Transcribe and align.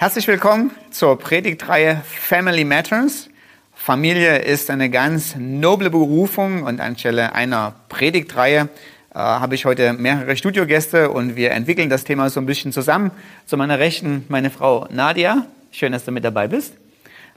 herzlich 0.00 0.26
willkommen 0.28 0.70
zur 0.90 1.18
Predigtreihe 1.18 2.00
Family 2.06 2.64
Matters. 2.64 3.28
Familie 3.74 4.38
ist 4.38 4.70
eine 4.70 4.88
ganz 4.88 5.36
noble 5.36 5.90
Berufung 5.90 6.62
und 6.62 6.80
anstelle 6.80 7.34
einer 7.34 7.74
Predigtreihe 7.90 8.70
äh, 9.12 9.18
habe 9.18 9.56
ich 9.56 9.66
heute 9.66 9.92
mehrere 9.92 10.38
Studiogäste 10.38 11.10
und 11.10 11.36
wir 11.36 11.50
entwickeln 11.50 11.90
das 11.90 12.04
Thema 12.04 12.30
so 12.30 12.40
ein 12.40 12.46
bisschen 12.46 12.72
zusammen. 12.72 13.10
Zu 13.44 13.58
meiner 13.58 13.78
Rechten 13.78 14.24
meine 14.30 14.48
Frau 14.48 14.88
Nadia, 14.88 15.44
schön, 15.70 15.92
dass 15.92 16.06
du 16.06 16.12
mit 16.12 16.24
dabei 16.24 16.48
bist. 16.48 16.72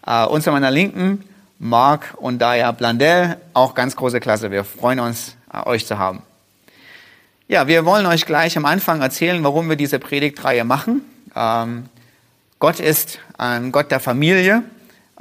Äh, 0.07 0.25
und 0.27 0.41
zu 0.41 0.49
meiner 0.53 0.71
Linken 0.71 1.25
Marc 1.59 2.13
und 2.15 2.41
Daya 2.41 2.71
Blandell, 2.71 3.35
auch 3.53 3.75
ganz 3.75 3.97
große 3.97 4.21
Klasse. 4.21 4.51
Wir 4.51 4.63
freuen 4.63 5.01
uns, 5.01 5.35
äh, 5.51 5.67
euch 5.67 5.85
zu 5.85 5.99
haben. 5.99 6.21
Ja, 7.49 7.67
wir 7.67 7.83
wollen 7.83 8.05
euch 8.05 8.25
gleich 8.25 8.55
am 8.55 8.63
Anfang 8.63 9.01
erzählen, 9.01 9.43
warum 9.43 9.67
wir 9.67 9.75
diese 9.75 9.99
Predigtreihe 9.99 10.63
machen. 10.63 11.01
Ähm, 11.35 11.89
Gott 12.63 12.79
ist 12.79 13.19
ein 13.37 13.73
Gott 13.73 13.91
der 13.91 13.99
Familie. 13.99 14.63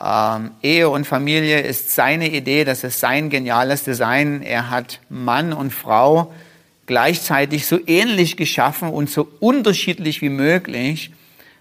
Ähm, 0.00 0.52
Ehe 0.62 0.88
und 0.88 1.08
Familie 1.08 1.58
ist 1.58 1.90
seine 1.90 2.28
Idee, 2.28 2.62
das 2.62 2.84
ist 2.84 3.00
sein 3.00 3.30
geniales 3.30 3.82
Design. 3.82 4.42
Er 4.42 4.70
hat 4.70 5.00
Mann 5.08 5.52
und 5.52 5.72
Frau 5.72 6.32
gleichzeitig 6.86 7.66
so 7.66 7.80
ähnlich 7.84 8.36
geschaffen 8.36 8.90
und 8.90 9.10
so 9.10 9.26
unterschiedlich 9.40 10.22
wie 10.22 10.28
möglich, 10.28 11.10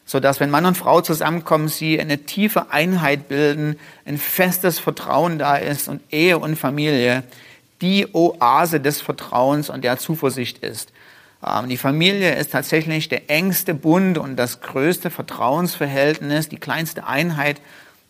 so 0.05 0.19
dass 0.19 0.39
wenn 0.39 0.51
Mann 0.51 0.67
und 0.67 0.77
Frau 0.77 1.01
zusammenkommen, 1.01 1.67
sie 1.67 1.99
eine 1.99 2.19
tiefe 2.19 2.71
Einheit 2.71 3.27
bilden, 3.27 3.75
ein 4.05 4.19
festes 4.19 4.77
Vertrauen 4.77 5.39
da 5.39 5.55
ist 5.55 5.87
und 5.87 6.03
Ehe 6.11 6.37
und 6.37 6.57
Familie 6.57 7.23
die 7.81 8.05
Oase 8.13 8.81
des 8.81 9.01
Vertrauens 9.01 9.71
und 9.71 9.83
der 9.83 9.97
Zuversicht 9.97 10.59
ist. 10.59 10.93
Ähm, 11.45 11.69
die 11.69 11.77
Familie 11.77 12.35
ist 12.35 12.51
tatsächlich 12.51 13.09
der 13.09 13.29
engste 13.29 13.73
Bund 13.73 14.17
und 14.17 14.35
das 14.35 14.61
größte 14.61 15.09
Vertrauensverhältnis, 15.09 16.49
die 16.49 16.57
kleinste 16.57 17.07
Einheit, 17.07 17.61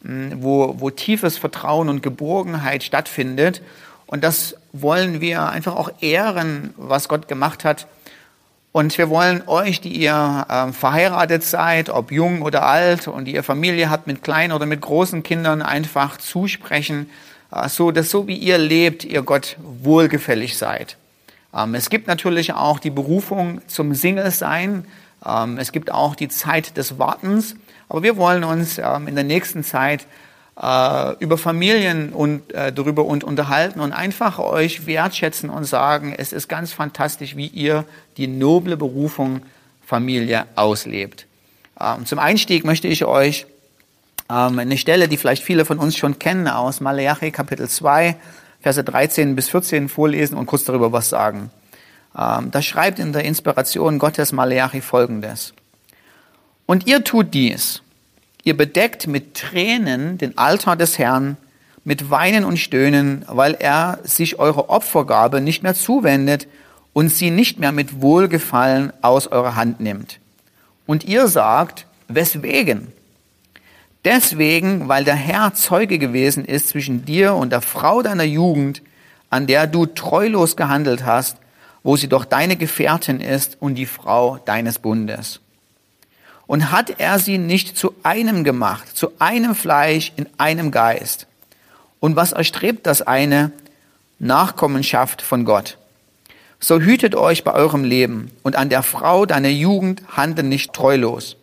wo, 0.03 0.75
wo 0.79 0.89
tiefes 0.89 1.37
Vertrauen 1.37 1.87
und 1.87 2.01
Geborgenheit 2.01 2.83
stattfindet. 2.83 3.61
Und 4.07 4.23
das 4.23 4.55
wollen 4.73 5.21
wir 5.21 5.49
einfach 5.49 5.75
auch 5.75 5.91
ehren, 6.01 6.73
was 6.75 7.07
Gott 7.07 7.27
gemacht 7.27 7.63
hat. 7.63 7.87
Und 8.73 8.97
wir 8.97 9.09
wollen 9.09 9.43
euch, 9.47 9.81
die 9.81 9.95
ihr 9.95 10.45
äh, 10.49 10.71
verheiratet 10.71 11.43
seid, 11.43 11.89
ob 11.89 12.11
jung 12.11 12.41
oder 12.41 12.65
alt, 12.65 13.07
und 13.07 13.25
die 13.25 13.33
ihr 13.35 13.43
Familie 13.43 13.89
habt 13.89 14.07
mit 14.07 14.23
kleinen 14.23 14.53
oder 14.53 14.65
mit 14.65 14.79
großen 14.79 15.23
Kindern, 15.23 15.61
einfach 15.61 16.17
zusprechen, 16.17 17.09
äh, 17.53 17.67
so 17.67 17.91
dass 17.91 18.09
so 18.09 18.27
wie 18.27 18.37
ihr 18.37 18.57
lebt, 18.57 19.03
ihr 19.03 19.23
Gott 19.23 19.57
wohlgefällig 19.59 20.57
seid. 20.57 20.97
Ähm, 21.53 21.75
es 21.75 21.89
gibt 21.89 22.07
natürlich 22.07 22.53
auch 22.53 22.79
die 22.79 22.89
Berufung 22.89 23.61
zum 23.67 23.93
Single-Sein. 23.93 24.85
Ähm, 25.25 25.57
es 25.57 25.71
gibt 25.71 25.91
auch 25.91 26.15
die 26.15 26.29
Zeit 26.29 26.77
des 26.77 26.97
Wartens. 26.97 27.55
Aber 27.89 28.03
wir 28.03 28.17
wollen 28.17 28.43
uns 28.43 28.77
ähm, 28.77 29.07
in 29.07 29.15
der 29.15 29.23
nächsten 29.23 29.63
Zeit 29.63 30.05
äh, 30.61 31.15
über 31.19 31.37
Familien 31.37 32.13
und 32.13 32.53
äh, 32.53 32.71
darüber 32.71 33.05
und 33.05 33.23
unterhalten 33.23 33.79
und 33.79 33.91
einfach 33.91 34.39
euch 34.39 34.85
wertschätzen 34.85 35.49
und 35.49 35.65
sagen, 35.65 36.13
es 36.17 36.31
ist 36.33 36.47
ganz 36.47 36.71
fantastisch, 36.73 37.35
wie 37.35 37.47
ihr 37.47 37.85
die 38.17 38.27
noble 38.27 38.77
Berufung 38.77 39.41
Familie 39.85 40.45
auslebt. 40.55 41.27
Zum 42.05 42.19
Einstieg 42.19 42.63
möchte 42.63 42.87
ich 42.87 43.05
euch 43.05 43.47
eine 44.27 44.77
Stelle, 44.77 45.07
die 45.07 45.17
vielleicht 45.17 45.43
viele 45.43 45.65
von 45.65 45.79
uns 45.79 45.97
schon 45.97 46.19
kennen, 46.19 46.47
aus 46.47 46.79
Malachi 46.79 47.31
Kapitel 47.31 47.67
2 47.67 48.15
Verse 48.61 48.83
13 48.83 49.35
bis 49.35 49.49
14 49.49 49.89
vorlesen 49.89 50.37
und 50.37 50.45
kurz 50.45 50.63
darüber 50.63 50.91
was 50.91 51.09
sagen. 51.09 51.49
Ähm, 52.17 52.51
da 52.51 52.61
schreibt 52.61 52.99
in 52.99 53.13
der 53.13 53.23
Inspiration 53.23 53.99
Gottes 53.99 54.31
Maleachi 54.31 54.81
folgendes. 54.81 55.53
Und 56.65 56.87
ihr 56.87 57.03
tut 57.03 57.33
dies. 57.33 57.81
Ihr 58.43 58.55
bedeckt 58.55 59.07
mit 59.07 59.35
Tränen 59.35 60.17
den 60.17 60.37
Altar 60.37 60.75
des 60.75 60.97
Herrn, 60.97 61.37
mit 61.83 62.09
Weinen 62.09 62.43
und 62.43 62.57
Stöhnen, 62.57 63.25
weil 63.27 63.55
er 63.59 63.99
sich 64.03 64.39
eure 64.39 64.69
Opfergabe 64.69 65.41
nicht 65.41 65.63
mehr 65.63 65.73
zuwendet 65.73 66.47
und 66.93 67.09
sie 67.09 67.31
nicht 67.31 67.59
mehr 67.59 67.71
mit 67.71 68.01
Wohlgefallen 68.01 68.93
aus 69.01 69.27
eurer 69.27 69.55
Hand 69.55 69.79
nimmt. 69.79 70.19
Und 70.85 71.03
ihr 71.03 71.27
sagt, 71.27 71.85
weswegen? 72.07 72.91
Deswegen, 74.03 74.87
weil 74.87 75.03
der 75.03 75.15
Herr 75.15 75.53
Zeuge 75.53 75.99
gewesen 75.99 76.45
ist 76.45 76.69
zwischen 76.69 77.05
dir 77.05 77.35
und 77.35 77.51
der 77.51 77.61
Frau 77.61 78.01
deiner 78.01 78.23
Jugend, 78.23 78.81
an 79.29 79.45
der 79.45 79.67
du 79.67 79.85
treulos 79.85 80.55
gehandelt 80.55 81.05
hast, 81.05 81.37
wo 81.83 81.95
sie 81.97 82.07
doch 82.07 82.25
deine 82.25 82.55
Gefährtin 82.55 83.19
ist 83.19 83.57
und 83.59 83.75
die 83.75 83.85
Frau 83.85 84.39
deines 84.45 84.79
Bundes. 84.79 85.39
Und 86.47 86.71
hat 86.71 86.99
er 86.99 87.19
sie 87.19 87.37
nicht 87.37 87.77
zu 87.77 87.93
einem 88.03 88.43
gemacht, 88.43 88.95
zu 88.95 89.11
einem 89.19 89.55
Fleisch 89.55 90.11
in 90.15 90.27
einem 90.37 90.71
Geist? 90.71 91.27
Und 91.99 92.15
was 92.15 92.33
erstrebt 92.33 92.87
das 92.87 93.03
eine? 93.03 93.51
Nachkommenschaft 94.19 95.21
von 95.21 95.45
Gott. 95.45 95.77
So 96.59 96.79
hütet 96.79 97.15
euch 97.15 97.43
bei 97.43 97.53
eurem 97.53 97.83
Leben 97.83 98.31
und 98.43 98.55
an 98.55 98.69
der 98.69 98.83
Frau 98.83 99.25
deiner 99.25 99.49
Jugend 99.49 100.01
handelt 100.09 100.47
nicht 100.47 100.73
treulos 100.73 101.37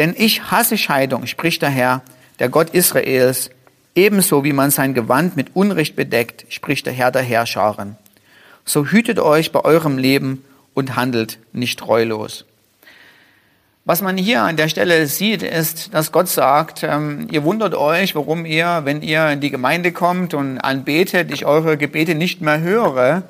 denn 0.00 0.14
ich 0.16 0.50
hasse 0.50 0.78
Scheidung, 0.78 1.26
spricht 1.26 1.60
der 1.60 1.68
Herr, 1.68 2.00
der 2.38 2.48
Gott 2.48 2.70
Israels, 2.70 3.50
ebenso 3.94 4.44
wie 4.44 4.54
man 4.54 4.70
sein 4.70 4.94
Gewand 4.94 5.36
mit 5.36 5.48
Unrecht 5.52 5.94
bedeckt, 5.94 6.46
spricht 6.48 6.86
der 6.86 6.94
Herr 6.94 7.10
der 7.10 7.20
Herrscharen. 7.20 7.96
So 8.64 8.86
hütet 8.86 9.18
euch 9.18 9.52
bei 9.52 9.60
eurem 9.62 9.98
Leben 9.98 10.42
und 10.72 10.96
handelt 10.96 11.38
nicht 11.52 11.78
treulos. 11.78 12.46
Was 13.84 14.00
man 14.00 14.16
hier 14.16 14.40
an 14.40 14.56
der 14.56 14.70
Stelle 14.70 15.06
sieht, 15.06 15.42
ist, 15.42 15.92
dass 15.92 16.12
Gott 16.12 16.28
sagt, 16.28 16.82
ähm, 16.82 17.28
ihr 17.30 17.44
wundert 17.44 17.74
euch, 17.74 18.14
warum 18.14 18.46
ihr, 18.46 18.80
wenn 18.84 19.02
ihr 19.02 19.28
in 19.28 19.42
die 19.42 19.50
Gemeinde 19.50 19.92
kommt 19.92 20.32
und 20.32 20.60
anbetet, 20.60 21.30
ich 21.30 21.44
eure 21.44 21.76
Gebete 21.76 22.14
nicht 22.14 22.40
mehr 22.40 22.60
höre. 22.60 23.24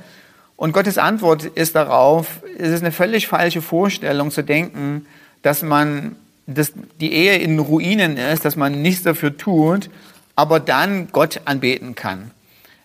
Und 0.54 0.70
Gottes 0.70 0.98
Antwort 0.98 1.46
ist 1.46 1.74
darauf, 1.74 2.44
es 2.56 2.68
ist 2.68 2.82
eine 2.82 2.92
völlig 2.92 3.26
falsche 3.26 3.60
Vorstellung 3.60 4.30
zu 4.30 4.44
denken, 4.44 5.04
dass 5.42 5.64
man 5.64 6.14
dass 6.54 6.72
die 7.00 7.12
Ehe 7.12 7.36
in 7.36 7.58
Ruinen 7.58 8.16
ist, 8.16 8.44
dass 8.44 8.56
man 8.56 8.82
nichts 8.82 9.02
dafür 9.02 9.36
tut, 9.36 9.90
aber 10.36 10.60
dann 10.60 11.08
Gott 11.12 11.42
anbeten 11.44 11.94
kann. 11.94 12.30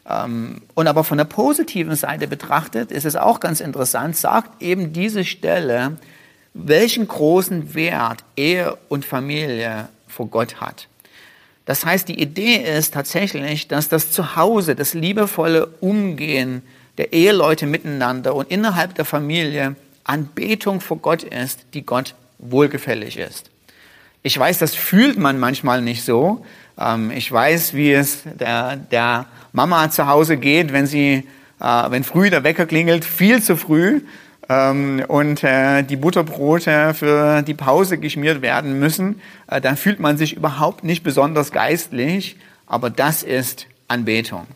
Ähm, 0.08 0.62
und 0.74 0.88
aber 0.88 1.04
von 1.04 1.18
der 1.18 1.26
positiven 1.26 1.96
Seite 1.96 2.28
betrachtet 2.28 2.92
ist 2.92 3.06
es 3.06 3.16
auch 3.16 3.40
ganz 3.40 3.60
interessant, 3.60 4.16
sagt 4.16 4.62
eben 4.62 4.94
diese 4.94 5.24
Stelle, 5.24 5.98
welchen 6.54 7.08
großen 7.08 7.74
Wert 7.74 8.24
Ehe 8.38 8.78
und 8.88 9.06
Familie 9.06 9.90
vor 10.08 10.28
Gott 10.28 10.62
hat. 10.62 10.88
Das 11.66 11.86
heißt, 11.86 12.08
die 12.08 12.22
Idee 12.22 12.56
ist 12.56 12.94
tatsächlich, 12.94 13.68
dass 13.68 13.90
das 13.90 14.12
Zuhause, 14.12 14.76
das 14.76 14.94
liebevolle 14.94 15.66
Umgehen 15.82 16.62
der 16.98 17.12
Eheleute 17.12 17.66
miteinander 17.66 18.36
und 18.36 18.50
innerhalb 18.52 18.96
der 18.96 19.06
Familie 19.06 19.76
Anbetung 20.04 20.80
vor 20.80 20.98
Gott 20.98 21.24
ist, 21.24 21.66
die 21.74 21.82
Gott 21.82 22.14
wohlgefällig 22.38 23.18
ist. 23.18 23.50
Ich 24.26 24.40
weiß, 24.40 24.58
das 24.58 24.74
fühlt 24.74 25.20
man 25.20 25.38
manchmal 25.38 25.84
nicht 25.84 26.04
so. 26.04 26.44
Ähm, 26.80 27.12
ich 27.12 27.32
weiß, 27.32 27.76
wie 27.76 27.94
es 27.94 28.24
der, 28.24 28.76
der 28.76 29.28
Mama 29.54 29.92
zu 29.92 30.08
Hause 30.08 30.38
geht, 30.38 30.74
wenn 30.74 30.88
sie, 30.88 31.28
äh, 31.60 31.92
wenn 31.92 32.04
früh 32.04 32.32
der 32.32 32.44
Wecker 32.44 32.66
klingelt, 32.66 33.06
viel 33.06 33.44
zu 33.44 33.56
früh 33.56 34.02
ähm, 34.50 35.04
und 35.08 35.44
äh, 35.44 35.84
die 35.84 35.96
Butterbrote 35.96 36.96
für 36.96 37.44
die 37.44 37.54
Pause 37.54 38.00
geschmiert 38.00 38.42
werden 38.42 38.80
müssen. 38.80 39.22
Äh, 39.46 39.62
dann 39.62 39.78
fühlt 39.78 40.00
man 40.00 40.18
sich 40.18 40.36
überhaupt 40.36 40.84
nicht 40.84 41.04
besonders 41.04 41.52
geistlich, 41.52 42.36
aber 42.66 42.90
das 42.90 43.22
ist 43.22 43.68
Anbetung. 43.88 44.48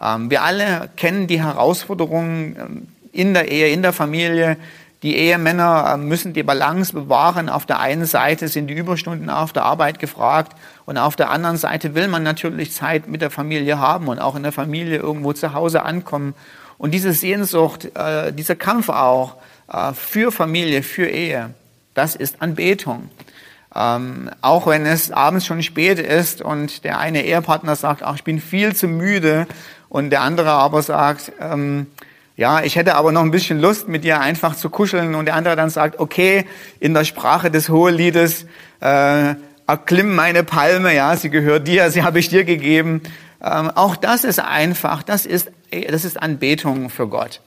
Ähm, 0.00 0.30
wir 0.30 0.44
alle 0.44 0.90
kennen 0.94 1.26
die 1.26 1.42
Herausforderungen 1.42 2.86
in 3.10 3.34
der 3.34 3.50
Ehe, 3.50 3.72
in 3.72 3.82
der 3.82 3.92
Familie, 3.92 4.58
die 5.02 5.16
Ehemänner 5.16 5.92
äh, 5.94 5.96
müssen 5.96 6.32
die 6.32 6.42
Balance 6.42 6.92
bewahren. 6.92 7.48
Auf 7.48 7.66
der 7.66 7.78
einen 7.80 8.04
Seite 8.04 8.48
sind 8.48 8.66
die 8.66 8.74
Überstunden 8.74 9.30
auf 9.30 9.52
der 9.52 9.64
Arbeit 9.64 9.98
gefragt 9.98 10.52
und 10.86 10.98
auf 10.98 11.14
der 11.14 11.30
anderen 11.30 11.56
Seite 11.56 11.94
will 11.94 12.08
man 12.08 12.22
natürlich 12.22 12.72
Zeit 12.72 13.08
mit 13.08 13.22
der 13.22 13.30
Familie 13.30 13.78
haben 13.78 14.08
und 14.08 14.18
auch 14.18 14.34
in 14.34 14.42
der 14.42 14.52
Familie 14.52 14.98
irgendwo 14.98 15.32
zu 15.32 15.54
Hause 15.54 15.82
ankommen. 15.82 16.34
Und 16.78 16.92
diese 16.92 17.12
Sehnsucht, 17.12 17.96
äh, 17.96 18.32
dieser 18.32 18.56
Kampf 18.56 18.88
auch 18.88 19.36
äh, 19.72 19.92
für 19.92 20.32
Familie, 20.32 20.82
für 20.82 21.06
Ehe, 21.06 21.50
das 21.94 22.16
ist 22.16 22.42
Anbetung. 22.42 23.10
Ähm, 23.74 24.30
auch 24.40 24.66
wenn 24.66 24.86
es 24.86 25.10
abends 25.10 25.46
schon 25.46 25.62
spät 25.62 25.98
ist 25.98 26.40
und 26.42 26.84
der 26.84 26.98
eine 26.98 27.24
Ehepartner 27.24 27.76
sagt, 27.76 28.02
ach, 28.02 28.16
ich 28.16 28.24
bin 28.24 28.40
viel 28.40 28.74
zu 28.74 28.88
müde 28.88 29.46
und 29.88 30.10
der 30.10 30.22
andere 30.22 30.50
aber 30.50 30.82
sagt, 30.82 31.32
ähm, 31.40 31.86
ja, 32.38 32.62
ich 32.62 32.76
hätte 32.76 32.94
aber 32.94 33.10
noch 33.10 33.22
ein 33.22 33.32
bisschen 33.32 33.60
Lust, 33.60 33.88
mit 33.88 34.04
dir 34.04 34.20
einfach 34.20 34.54
zu 34.54 34.70
kuscheln 34.70 35.16
und 35.16 35.26
der 35.26 35.34
andere 35.34 35.56
dann 35.56 35.70
sagt, 35.70 35.98
okay, 35.98 36.46
in 36.78 36.94
der 36.94 37.04
Sprache 37.04 37.50
des 37.50 37.68
Hoheliedes, 37.68 38.46
äh, 38.80 39.34
erklimm 39.66 40.14
meine 40.14 40.44
Palme, 40.44 40.94
ja, 40.94 41.16
sie 41.16 41.30
gehört 41.30 41.66
dir, 41.66 41.90
sie 41.90 42.04
habe 42.04 42.20
ich 42.20 42.28
dir 42.28 42.44
gegeben. 42.44 43.02
Ähm, 43.42 43.72
auch 43.74 43.96
das 43.96 44.22
ist 44.22 44.38
einfach, 44.38 45.02
das 45.02 45.26
ist, 45.26 45.50
das 45.90 46.04
ist 46.04 46.22
Anbetung 46.22 46.90
für 46.90 47.08
Gott. 47.08 47.40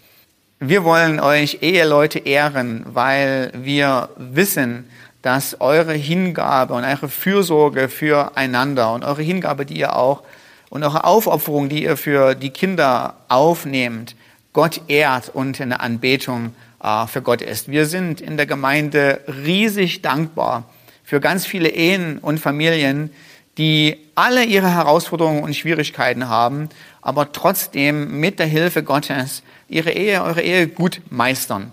Wir 0.59 0.83
wollen 0.83 1.21
euch 1.21 1.59
Eheleute 1.61 2.19
ehren, 2.19 2.85
weil 2.85 3.53
wir 3.55 4.09
wissen, 4.17 4.89
dass 5.21 5.61
eure 5.61 5.93
Hingabe 5.93 6.73
und 6.73 6.83
eure 6.83 7.07
Fürsorge 7.07 7.87
füreinander 7.87 8.93
und 8.93 9.05
eure 9.05 9.21
Hingabe, 9.21 9.65
die 9.65 9.79
ihr 9.79 9.95
auch 9.95 10.23
und 10.69 10.83
eure 10.83 11.05
Aufopferung, 11.05 11.69
die 11.69 11.83
ihr 11.83 11.95
für 11.95 12.35
die 12.35 12.49
Kinder 12.49 13.15
aufnehmt, 13.29 14.17
Gott 14.53 14.81
ehrt 14.87 15.29
und 15.29 15.59
eine 15.61 15.79
Anbetung 15.79 16.53
äh, 16.83 17.07
für 17.07 17.21
Gott 17.21 17.41
ist. 17.41 17.69
Wir 17.69 17.85
sind 17.85 18.21
in 18.21 18.37
der 18.37 18.45
Gemeinde 18.45 19.21
riesig 19.27 20.01
dankbar 20.01 20.65
für 21.03 21.19
ganz 21.19 21.45
viele 21.45 21.69
Ehen 21.69 22.19
und 22.19 22.39
Familien, 22.39 23.11
die 23.57 23.97
alle 24.15 24.43
ihre 24.43 24.73
Herausforderungen 24.73 25.43
und 25.43 25.55
Schwierigkeiten 25.55 26.29
haben, 26.29 26.69
aber 27.01 27.31
trotzdem 27.31 28.19
mit 28.19 28.39
der 28.39 28.47
Hilfe 28.47 28.83
Gottes 28.83 29.43
ihre 29.67 29.91
Ehe, 29.91 30.23
eure 30.23 30.41
Ehe 30.41 30.67
gut 30.67 31.01
meistern. 31.09 31.71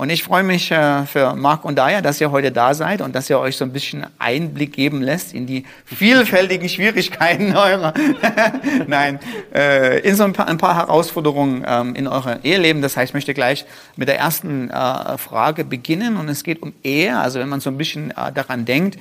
Und 0.00 0.08
ich 0.08 0.22
freue 0.22 0.42
mich 0.42 0.70
äh, 0.70 1.04
für 1.04 1.34
Marc 1.34 1.62
und 1.62 1.76
Daya, 1.76 2.00
dass 2.00 2.22
ihr 2.22 2.30
heute 2.30 2.50
da 2.50 2.72
seid 2.72 3.02
und 3.02 3.14
dass 3.14 3.28
ihr 3.28 3.38
euch 3.38 3.58
so 3.58 3.66
ein 3.66 3.72
bisschen 3.74 4.06
Einblick 4.18 4.72
geben 4.72 5.02
lässt 5.02 5.34
in 5.34 5.46
die 5.46 5.66
vielfältigen 5.84 6.70
Schwierigkeiten 6.70 7.54
eurer, 7.54 7.92
nein, 8.86 9.20
äh, 9.54 10.00
in 10.00 10.16
so 10.16 10.24
ein 10.24 10.32
paar, 10.32 10.48
ein 10.48 10.56
paar 10.56 10.74
Herausforderungen 10.74 11.66
ähm, 11.68 11.94
in 11.94 12.06
eurem 12.06 12.38
Eheleben. 12.42 12.80
Das 12.80 12.96
heißt, 12.96 13.10
ich 13.10 13.14
möchte 13.14 13.34
gleich 13.34 13.66
mit 13.96 14.08
der 14.08 14.18
ersten 14.18 14.70
äh, 14.70 15.18
Frage 15.18 15.66
beginnen 15.66 16.16
und 16.16 16.30
es 16.30 16.44
geht 16.44 16.62
um 16.62 16.72
Ehe. 16.82 17.18
Also 17.18 17.38
wenn 17.38 17.50
man 17.50 17.60
so 17.60 17.68
ein 17.68 17.76
bisschen 17.76 18.10
daran 18.34 18.64
denkt, 18.64 18.98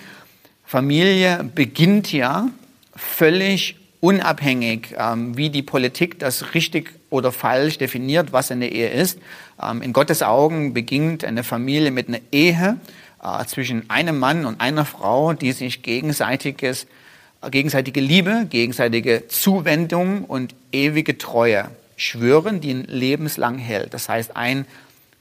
Familie 0.66 1.50
beginnt 1.56 2.12
ja 2.12 2.50
völlig 2.94 3.79
unabhängig, 4.02 4.96
ähm, 4.98 5.36
wie 5.36 5.50
die 5.50 5.62
Politik 5.62 6.20
das 6.20 6.54
richtig 6.54 6.92
oder 7.10 7.32
falsch 7.32 7.78
definiert, 7.78 8.32
was 8.32 8.52
eine 8.52 8.70
Ehe 8.70 8.90
ist. 8.90 9.20
Ähm, 9.62 9.82
in 9.82 9.94
Gottes 9.94 10.24
Augen 10.24 10.74
beginnt 10.74 11.26
eine 11.26 11.44
Familie 11.44 11.92
mit 11.92 12.08
einer 12.08 12.22
Ehe 12.32 12.78
äh, 13.22 13.46
zwischen 13.46 13.90
einem 13.90 14.20
Mann 14.20 14.46
und 14.46 14.62
einer 14.62 14.86
Frau, 14.86 15.34
die 15.34 15.52
sich 15.52 15.82
gegenseitiges, 15.82 16.88
äh, 17.42 17.50
gegenseitige 17.50 18.00
Liebe, 18.00 18.48
gegenseitige 18.50 19.28
Zuwendung 19.28 20.24
und 20.24 20.56
ewige 20.72 21.18
Treue 21.18 21.70
schwören, 21.98 22.62
die 22.62 22.72
ein 22.72 22.86
lebenslang 22.86 23.58
hält. 23.58 23.94
Das 23.94 24.08
heißt, 24.08 24.38
ein 24.38 24.66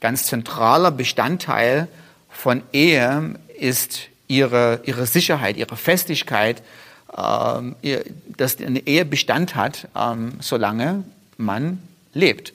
ganz 0.00 0.26
zentraler 0.26 0.92
Bestandteil 0.92 1.88
von 2.30 2.62
Ehe 2.72 3.34
ist 3.58 4.02
ihre, 4.28 4.82
ihre 4.84 5.06
Sicherheit, 5.06 5.56
ihre 5.56 5.76
Festigkeit, 5.76 6.62
ähm, 7.16 7.76
dass 8.36 8.58
eine 8.58 8.86
Ehe 8.86 9.04
Bestand 9.04 9.54
hat, 9.54 9.88
ähm, 9.96 10.32
solange 10.40 11.04
man 11.36 11.78
lebt. 12.14 12.52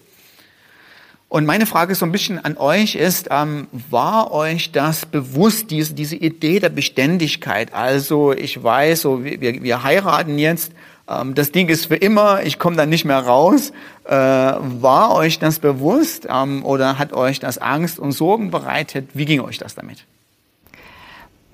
Und 1.33 1.47
meine 1.47 1.65
Frage 1.65 1.95
so 1.95 2.05
ein 2.05 2.11
bisschen 2.11 2.45
an 2.45 2.57
euch 2.57 2.94
ist, 2.94 3.29
ähm, 3.31 3.65
war 3.89 4.31
euch 4.31 4.71
das 4.71 5.07
bewusst, 5.07 5.71
diese, 5.71 5.95
diese 5.95 6.15
Idee 6.15 6.59
der 6.59 6.69
Beständigkeit? 6.69 7.73
Also 7.73 8.33
ich 8.33 8.61
weiß, 8.61 9.01
so, 9.01 9.23
wir, 9.23 9.41
wir 9.41 9.81
heiraten 9.81 10.38
jetzt, 10.38 10.73
ähm, 11.09 11.33
das 11.33 11.51
Ding 11.51 11.69
ist 11.69 11.88
für 11.88 11.95
immer, 11.95 12.44
ich 12.44 12.59
komme 12.59 12.75
da 12.75 12.85
nicht 12.85 13.06
mehr 13.06 13.17
raus. 13.17 13.71
Äh, 14.06 14.11
war 14.13 15.15
euch 15.15 15.39
das 15.39 15.57
bewusst 15.57 16.27
ähm, 16.29 16.63
oder 16.63 16.99
hat 16.99 17.13
euch 17.13 17.39
das 17.39 17.57
Angst 17.57 17.97
und 17.97 18.11
Sorgen 18.11 18.51
bereitet? 18.51 19.09
Wie 19.15 19.25
ging 19.25 19.41
euch 19.41 19.57
das 19.57 19.73
damit? 19.73 20.06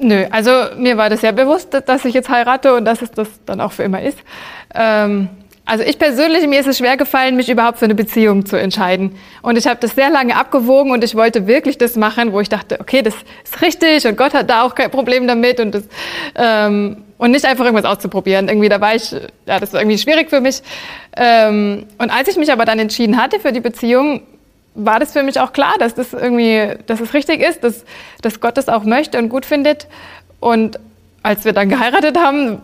Nö, 0.01 0.25
also 0.31 0.51
mir 0.77 0.95
war 0.95 1.09
das 1.09 1.19
sehr 1.21 1.33
bewusst, 1.33 1.77
dass 1.85 2.05
ich 2.05 2.13
jetzt 2.13 2.29
heirate 2.29 2.73
und 2.73 2.85
dass 2.85 3.01
es 3.01 3.11
das 3.11 3.27
dann 3.45 3.59
auch 3.59 3.73
für 3.73 3.83
immer 3.83 4.01
ist. 4.01 4.17
Ähm, 4.73 5.27
also 5.65 5.83
ich 5.83 5.99
persönlich, 5.99 6.47
mir 6.47 6.61
ist 6.61 6.67
es 6.67 6.77
schwer 6.77 6.95
gefallen, 6.95 7.35
mich 7.35 7.49
überhaupt 7.49 7.79
für 7.79 7.85
eine 7.85 7.95
Beziehung 7.95 8.45
zu 8.45 8.55
entscheiden. 8.55 9.17
Und 9.41 9.57
ich 9.57 9.67
habe 9.67 9.77
das 9.81 9.95
sehr 9.95 10.09
lange 10.09 10.37
abgewogen 10.37 10.91
und 10.91 11.03
ich 11.03 11.15
wollte 11.15 11.47
wirklich 11.47 11.77
das 11.77 11.97
machen, 11.97 12.31
wo 12.31 12.39
ich 12.39 12.47
dachte, 12.47 12.79
okay, 12.79 13.01
das 13.01 13.13
ist 13.43 13.61
richtig 13.61 14.07
und 14.07 14.17
Gott 14.17 14.33
hat 14.33 14.49
da 14.49 14.63
auch 14.63 14.73
kein 14.73 14.89
Problem 14.89 15.27
damit 15.27 15.59
und 15.59 15.75
das, 15.75 15.83
ähm, 16.35 17.03
und 17.17 17.31
nicht 17.31 17.45
einfach 17.45 17.65
irgendwas 17.65 17.85
auszuprobieren. 17.85 18.47
Irgendwie 18.47 18.69
da 18.69 18.79
war 18.79 18.95
ich, 18.95 19.11
ja, 19.11 19.59
das 19.59 19.73
war 19.73 19.81
irgendwie 19.81 19.97
schwierig 19.97 20.29
für 20.29 20.39
mich. 20.39 20.63
Ähm, 21.17 21.87
und 21.97 22.09
als 22.09 22.29
ich 22.29 22.37
mich 22.37 22.53
aber 22.53 22.63
dann 22.63 22.79
entschieden 22.79 23.21
hatte 23.21 23.41
für 23.41 23.51
die 23.51 23.59
Beziehung, 23.59 24.21
war 24.85 24.99
das 24.99 25.13
für 25.13 25.23
mich 25.23 25.39
auch 25.39 25.53
klar, 25.53 25.73
dass 25.79 25.95
das 25.95 26.13
irgendwie, 26.13 26.75
dass 26.85 26.99
es 26.99 27.13
richtig 27.13 27.41
ist, 27.41 27.63
dass, 27.63 27.85
dass 28.21 28.39
Gott 28.39 28.57
das 28.57 28.69
auch 28.69 28.83
möchte 28.83 29.17
und 29.17 29.29
gut 29.29 29.45
findet. 29.45 29.87
Und 30.39 30.79
als 31.23 31.45
wir 31.45 31.53
dann 31.53 31.69
geheiratet 31.69 32.17
haben, 32.17 32.61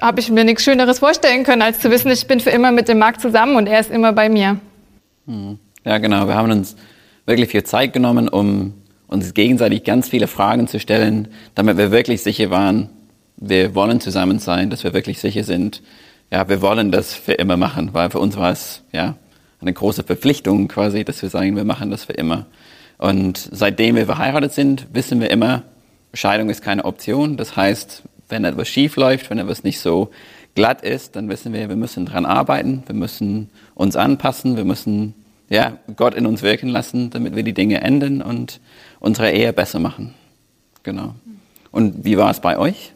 habe 0.00 0.20
ich 0.20 0.30
mir 0.30 0.44
nichts 0.44 0.64
Schöneres 0.64 0.98
vorstellen 0.98 1.44
können, 1.44 1.62
als 1.62 1.80
zu 1.80 1.90
wissen, 1.90 2.10
ich 2.10 2.26
bin 2.26 2.40
für 2.40 2.50
immer 2.50 2.72
mit 2.72 2.88
dem 2.88 2.98
Marc 2.98 3.20
zusammen 3.20 3.56
und 3.56 3.66
er 3.66 3.80
ist 3.80 3.90
immer 3.90 4.12
bei 4.12 4.28
mir. 4.28 4.58
Hm. 5.26 5.58
Ja, 5.84 5.98
genau. 5.98 6.26
Wir 6.26 6.34
haben 6.34 6.50
uns 6.50 6.76
wirklich 7.26 7.50
viel 7.50 7.64
Zeit 7.64 7.92
genommen, 7.92 8.28
um 8.28 8.74
uns 9.06 9.34
gegenseitig 9.34 9.84
ganz 9.84 10.08
viele 10.08 10.26
Fragen 10.26 10.66
zu 10.66 10.80
stellen, 10.80 11.28
damit 11.54 11.76
wir 11.76 11.90
wirklich 11.90 12.22
sicher 12.22 12.50
waren, 12.50 12.88
wir 13.36 13.74
wollen 13.74 14.00
zusammen 14.00 14.38
sein, 14.38 14.70
dass 14.70 14.84
wir 14.84 14.94
wirklich 14.94 15.20
sicher 15.20 15.44
sind, 15.44 15.82
ja, 16.30 16.48
wir 16.48 16.62
wollen 16.62 16.90
das 16.90 17.14
für 17.14 17.32
immer 17.32 17.56
machen, 17.56 17.90
weil 17.92 18.10
für 18.10 18.18
uns 18.18 18.36
war 18.36 18.50
es, 18.50 18.82
ja, 18.92 19.16
eine 19.64 19.72
große 19.72 20.04
Verpflichtung 20.04 20.68
quasi, 20.68 21.04
dass 21.04 21.22
wir 21.22 21.30
sagen, 21.30 21.56
wir 21.56 21.64
machen 21.64 21.90
das 21.90 22.04
für 22.04 22.12
immer. 22.12 22.46
Und 22.98 23.48
seitdem 23.50 23.96
wir 23.96 24.06
verheiratet 24.06 24.52
sind, 24.52 24.86
wissen 24.92 25.20
wir 25.20 25.30
immer, 25.30 25.62
Scheidung 26.12 26.50
ist 26.50 26.62
keine 26.62 26.84
Option. 26.84 27.36
Das 27.36 27.56
heißt, 27.56 28.02
wenn 28.28 28.44
etwas 28.44 28.68
schief 28.68 28.96
läuft, 28.96 29.30
wenn 29.30 29.38
etwas 29.38 29.64
nicht 29.64 29.80
so 29.80 30.10
glatt 30.54 30.82
ist, 30.82 31.16
dann 31.16 31.28
wissen 31.28 31.52
wir, 31.52 31.68
wir 31.68 31.76
müssen 31.76 32.06
dran 32.06 32.26
arbeiten, 32.26 32.84
wir 32.86 32.94
müssen 32.94 33.50
uns 33.74 33.96
anpassen, 33.96 34.56
wir 34.56 34.64
müssen 34.64 35.14
ja, 35.48 35.78
Gott 35.96 36.14
in 36.14 36.26
uns 36.26 36.42
wirken 36.42 36.68
lassen, 36.68 37.10
damit 37.10 37.36
wir 37.36 37.42
die 37.42 37.52
Dinge 37.52 37.80
ändern 37.80 38.22
und 38.22 38.60
unsere 39.00 39.32
Ehe 39.32 39.52
besser 39.52 39.78
machen. 39.78 40.14
Genau. 40.82 41.14
Und 41.70 42.04
wie 42.04 42.16
war 42.16 42.30
es 42.30 42.40
bei 42.40 42.56
euch? 42.56 42.92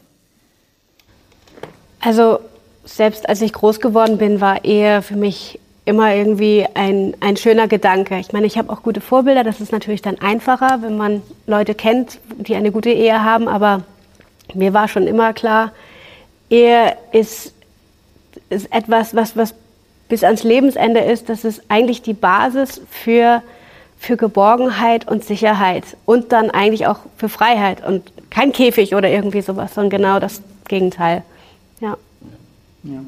Also 2.01 2.41
selbst 2.85 3.29
als 3.29 3.43
ich 3.43 3.53
groß 3.53 3.81
geworden 3.81 4.19
bin, 4.19 4.41
war 4.41 4.65
Ehe 4.65 5.03
für 5.03 5.17
mich 5.17 5.59
immer 5.89 6.15
irgendwie 6.15 6.67
ein, 6.75 7.15
ein 7.21 7.37
schöner 7.37 7.67
Gedanke. 7.67 8.19
Ich 8.19 8.33
meine, 8.33 8.47
ich 8.47 8.59
habe 8.59 8.71
auch 8.71 8.83
gute 8.83 9.01
Vorbilder, 9.01 9.43
das 9.43 9.61
ist 9.61 9.73
natürlich 9.73 10.03
dann 10.03 10.19
einfacher, 10.21 10.83
wenn 10.83 10.97
man 10.97 11.23
Leute 11.47 11.75
kennt, 11.75 12.21
die 12.37 12.55
eine 12.55 12.71
gute 12.71 12.91
Ehe 12.91 13.25
haben, 13.25 13.49
aber 13.49 13.83
mir 14.55 14.75
war 14.75 14.89
schon 14.89 15.07
immer 15.07 15.33
klar, 15.33 15.73
Ehe 16.51 16.97
ist, 17.13 17.55
ist 18.51 18.73
etwas, 18.73 19.15
was, 19.15 19.37
was 19.37 19.55
bis 20.09 20.25
ans 20.25 20.45
Lebensende 20.45 21.01
ist, 21.01 21.29
das 21.29 21.45
ist 21.45 21.63
eigentlich 21.69 22.03
die 22.03 22.15
Basis 22.15 22.81
für, 22.91 23.43
für 23.99 24.17
Geborgenheit 24.17 25.09
und 25.09 25.25
Sicherheit 25.25 25.85
und 26.05 26.33
dann 26.33 26.51
eigentlich 26.51 26.87
auch 26.87 27.01
für 27.17 27.29
Freiheit 27.29 27.87
und 27.87 28.13
kein 28.31 28.53
Käfig 28.53 28.95
oder 28.95 29.09
irgendwie 29.09 29.43
sowas, 29.43 29.75
sondern 29.75 29.91
genau 29.91 30.21
das 30.21 30.43
Gegenteil. 30.69 31.23
Ja. 31.81 31.97
ja. 32.83 33.01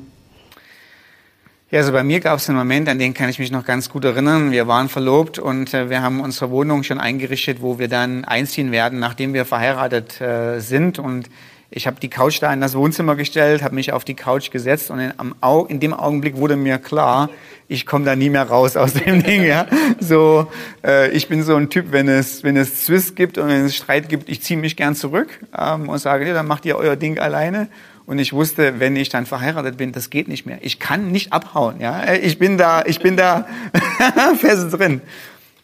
Ja, 1.73 1.79
also 1.79 1.93
bei 1.93 2.03
mir 2.03 2.19
gab 2.19 2.41
es 2.41 2.49
einen 2.49 2.59
Moment, 2.59 2.89
an 2.89 2.99
den 2.99 3.15
kann 3.15 3.29
ich 3.29 3.39
mich 3.39 3.53
noch 3.53 3.65
ganz 3.65 3.89
gut 3.89 4.05
erinnern. 4.05 4.51
Wir 4.51 4.67
waren 4.67 4.89
verlobt 4.89 5.39
und 5.39 5.73
äh, 5.73 5.89
wir 5.89 6.03
haben 6.03 6.19
unsere 6.19 6.51
Wohnung 6.51 6.83
schon 6.83 6.99
eingerichtet, 6.99 7.63
wo 7.63 7.79
wir 7.79 7.87
dann 7.87 8.25
einziehen 8.25 8.73
werden, 8.73 8.99
nachdem 8.99 9.35
wir 9.35 9.45
verheiratet 9.45 10.21
äh, 10.21 10.59
sind. 10.59 10.99
Und 10.99 11.31
ich 11.71 11.87
habe 11.87 12.01
die 12.01 12.11
Couch 12.11 12.43
da 12.43 12.53
in 12.53 12.61
das 12.61 12.75
Wohnzimmer 12.75 13.15
gestellt, 13.15 13.63
habe 13.63 13.77
mich 13.77 13.93
auf 13.93 14.03
die 14.03 14.17
Couch 14.17 14.51
gesetzt 14.51 14.91
und 14.91 14.99
in, 14.99 15.13
Au 15.41 15.65
in 15.65 15.79
dem 15.79 15.95
Augenblick 15.95 16.39
wurde 16.39 16.57
mir 16.57 16.79
klar, 16.79 17.31
ich 17.69 17.87
komme 17.87 18.05
da 18.05 18.17
nie 18.17 18.31
mehr 18.31 18.49
raus 18.49 18.77
aus 18.77 18.95
dem 18.95 19.23
Ding. 19.23 19.45
Ja? 19.45 19.69
So, 20.01 20.51
äh, 20.85 21.13
ich 21.13 21.29
bin 21.29 21.45
so 21.45 21.55
ein 21.55 21.71
Typ, 21.71 21.93
wenn 21.93 22.09
es 22.09 22.43
wenn 22.43 22.57
es 22.57 22.85
Zwist 22.85 23.15
gibt 23.15 23.39
und 23.39 23.47
wenn 23.47 23.65
es 23.65 23.77
Streit 23.77 24.09
gibt, 24.09 24.29
ich 24.29 24.43
ziehe 24.43 24.59
mich 24.59 24.75
gern 24.75 24.97
zurück 24.97 25.39
ähm, 25.57 25.89
und 25.89 26.01
sage, 26.01 26.27
ja, 26.27 26.35
dann 26.35 26.49
macht 26.49 26.67
ihr 26.67 26.75
euer 26.75 26.97
Ding 26.97 27.21
alleine. 27.21 27.69
Und 28.11 28.19
ich 28.19 28.33
wusste, 28.33 28.81
wenn 28.81 28.97
ich 28.97 29.09
dann 29.09 29.25
verheiratet 29.25 29.77
bin, 29.77 29.93
das 29.93 30.11
geht 30.11 30.27
nicht 30.27 30.45
mehr. 30.45 30.59
Ich 30.63 30.81
kann 30.81 31.13
nicht 31.13 31.33
abhauen. 31.33 31.79
Ja, 31.79 32.13
ich 32.13 32.41
bin 32.41 32.59
da, 32.59 32.83
ich 32.85 32.99
bin 32.99 33.17
da 33.17 33.47
fest 34.37 34.77
drin. 34.77 35.01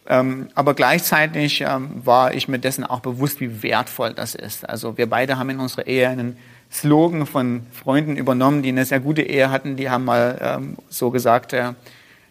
Ähm, 0.07 0.47
aber 0.55 0.73
gleichzeitig 0.73 1.59
ähm, 1.59 1.89
war 2.05 2.33
ich 2.33 2.47
mir 2.47 2.57
dessen 2.57 2.85
auch 2.85 3.01
bewusst, 3.01 3.41
wie 3.41 3.63
wertvoll 3.63 4.13
das 4.13 4.33
ist. 4.33 4.63
Also 4.69 4.97
wir 4.97 5.09
beide 5.09 5.37
haben 5.37 5.49
in 5.49 5.59
unserer 5.59 5.87
Ehe 5.87 6.07
einen 6.07 6.37
Slogan 6.71 7.25
von 7.25 7.65
Freunden 7.73 8.15
übernommen, 8.15 8.63
die 8.63 8.69
eine 8.69 8.85
sehr 8.85 9.01
gute 9.01 9.23
Ehe 9.23 9.51
hatten. 9.51 9.75
Die 9.75 9.89
haben 9.89 10.05
mal 10.05 10.39
ähm, 10.41 10.77
so 10.87 11.11
gesagt, 11.11 11.51
äh, 11.51 11.73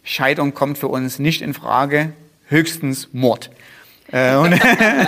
Scheidung 0.02 0.54
kommt 0.54 0.78
für 0.78 0.88
uns 0.88 1.18
nicht 1.18 1.42
in 1.42 1.52
Frage, 1.52 2.14
höchstens 2.46 3.10
Mord. 3.12 3.50
Äh, 4.12 4.36
und, 4.36 4.54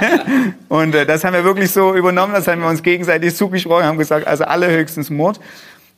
und 0.68 0.94
äh, 0.94 1.06
das 1.06 1.24
haben 1.24 1.34
wir 1.34 1.44
wirklich 1.44 1.70
so 1.70 1.94
übernommen, 1.94 2.34
das 2.34 2.48
haben 2.48 2.60
wir 2.60 2.68
uns 2.68 2.82
gegenseitig 2.82 3.36
zugesprochen, 3.36 3.84
haben 3.84 3.98
gesagt, 3.98 4.26
also 4.26 4.44
allerhöchstens 4.44 5.10
Mord. 5.10 5.40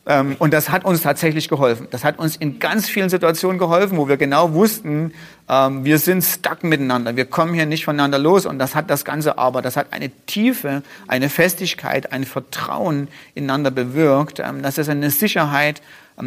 Ähm, 0.07 0.37
und 0.38 0.52
das 0.54 0.71
hat 0.71 0.85
uns 0.85 1.02
tatsächlich 1.02 1.49
geholfen. 1.49 1.87
Das 1.90 2.04
hat 2.04 2.19
uns 2.19 2.37
in 2.37 2.59
ganz 2.59 2.88
vielen 2.88 3.11
Situationen 3.11 3.59
geholfen, 3.59 3.99
wo 3.99 4.09
wir 4.09 4.16
genau 4.16 4.54
wussten, 4.54 5.12
ähm, 5.49 5.85
wir 5.85 5.99
sind 5.99 6.23
stuck 6.25 6.64
miteinander, 6.64 7.16
wir 7.16 7.26
kommen 7.26 7.52
hier 7.54 7.66
nicht 7.66 7.85
voneinander 7.85 8.19
los. 8.19 8.47
Und 8.47 8.59
das 8.59 8.75
hat 8.75 8.88
das 8.88 9.04
Ganze 9.04 9.37
aber, 9.37 9.62
das 9.62 9.76
hat 9.76 9.92
eine 9.92 10.11
Tiefe, 10.26 10.83
eine 11.07 11.28
Festigkeit, 11.28 12.12
ein 12.12 12.25
Vertrauen 12.25 13.09
ineinander 13.35 13.71
bewirkt. 13.71 14.40
Ähm, 14.40 14.62
das 14.62 14.78
ist 14.78 14.88
eine 14.88 15.11
Sicherheit. 15.11 15.83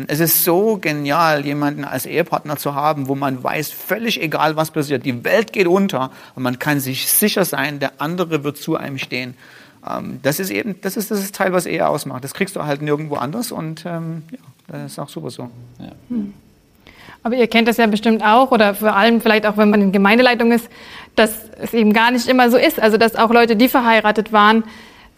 Es 0.07 0.19
ist 0.19 0.43
so 0.43 0.77
genial, 0.77 1.45
jemanden 1.45 1.83
als 1.85 2.05
Ehepartner 2.05 2.57
zu 2.57 2.75
haben, 2.75 3.07
wo 3.07 3.15
man 3.15 3.43
weiß, 3.43 3.71
völlig 3.71 4.21
egal 4.21 4.55
was 4.55 4.71
passiert, 4.71 5.05
die 5.05 5.23
Welt 5.23 5.53
geht 5.53 5.67
unter 5.67 6.11
und 6.35 6.43
man 6.43 6.59
kann 6.59 6.79
sich 6.79 7.07
sicher 7.07 7.45
sein, 7.45 7.79
der 7.79 7.93
andere 7.99 8.43
wird 8.43 8.57
zu 8.57 8.75
einem 8.75 8.97
stehen. 8.97 9.35
Ähm, 9.87 10.19
das 10.23 10.39
ist 10.39 10.49
eben, 10.49 10.79
das 10.81 10.97
ist 10.97 11.11
das 11.11 11.31
Teil, 11.31 11.53
was 11.53 11.65
Ehe 11.65 11.87
ausmacht. 11.87 12.23
Das 12.23 12.33
kriegst 12.33 12.55
du 12.55 12.63
halt 12.63 12.81
nirgendwo 12.81 13.15
anders 13.15 13.51
und 13.51 13.85
ähm, 13.85 14.23
ja, 14.31 14.37
das 14.67 14.93
ist 14.93 14.99
auch 14.99 15.09
super 15.09 15.29
so. 15.29 15.49
Ja. 15.79 15.91
Hm. 16.09 16.33
Aber 17.23 17.35
ihr 17.35 17.47
kennt 17.47 17.69
das 17.69 17.77
ja 17.77 17.87
bestimmt 17.87 18.21
auch 18.23 18.51
oder 18.51 18.75
vor 18.75 18.95
allem 18.95 19.21
vielleicht 19.21 19.45
auch, 19.45 19.55
wenn 19.55 19.69
man 19.69 19.81
in 19.81 19.91
Gemeindeleitung 19.93 20.51
ist, 20.51 20.69
dass 21.15 21.49
es 21.57 21.73
eben 21.73 21.93
gar 21.93 22.11
nicht 22.11 22.27
immer 22.27 22.51
so 22.51 22.57
ist. 22.57 22.81
Also 22.81 22.97
dass 22.97 23.15
auch 23.15 23.31
Leute, 23.31 23.55
die 23.55 23.69
verheiratet 23.69 24.33
waren, 24.33 24.65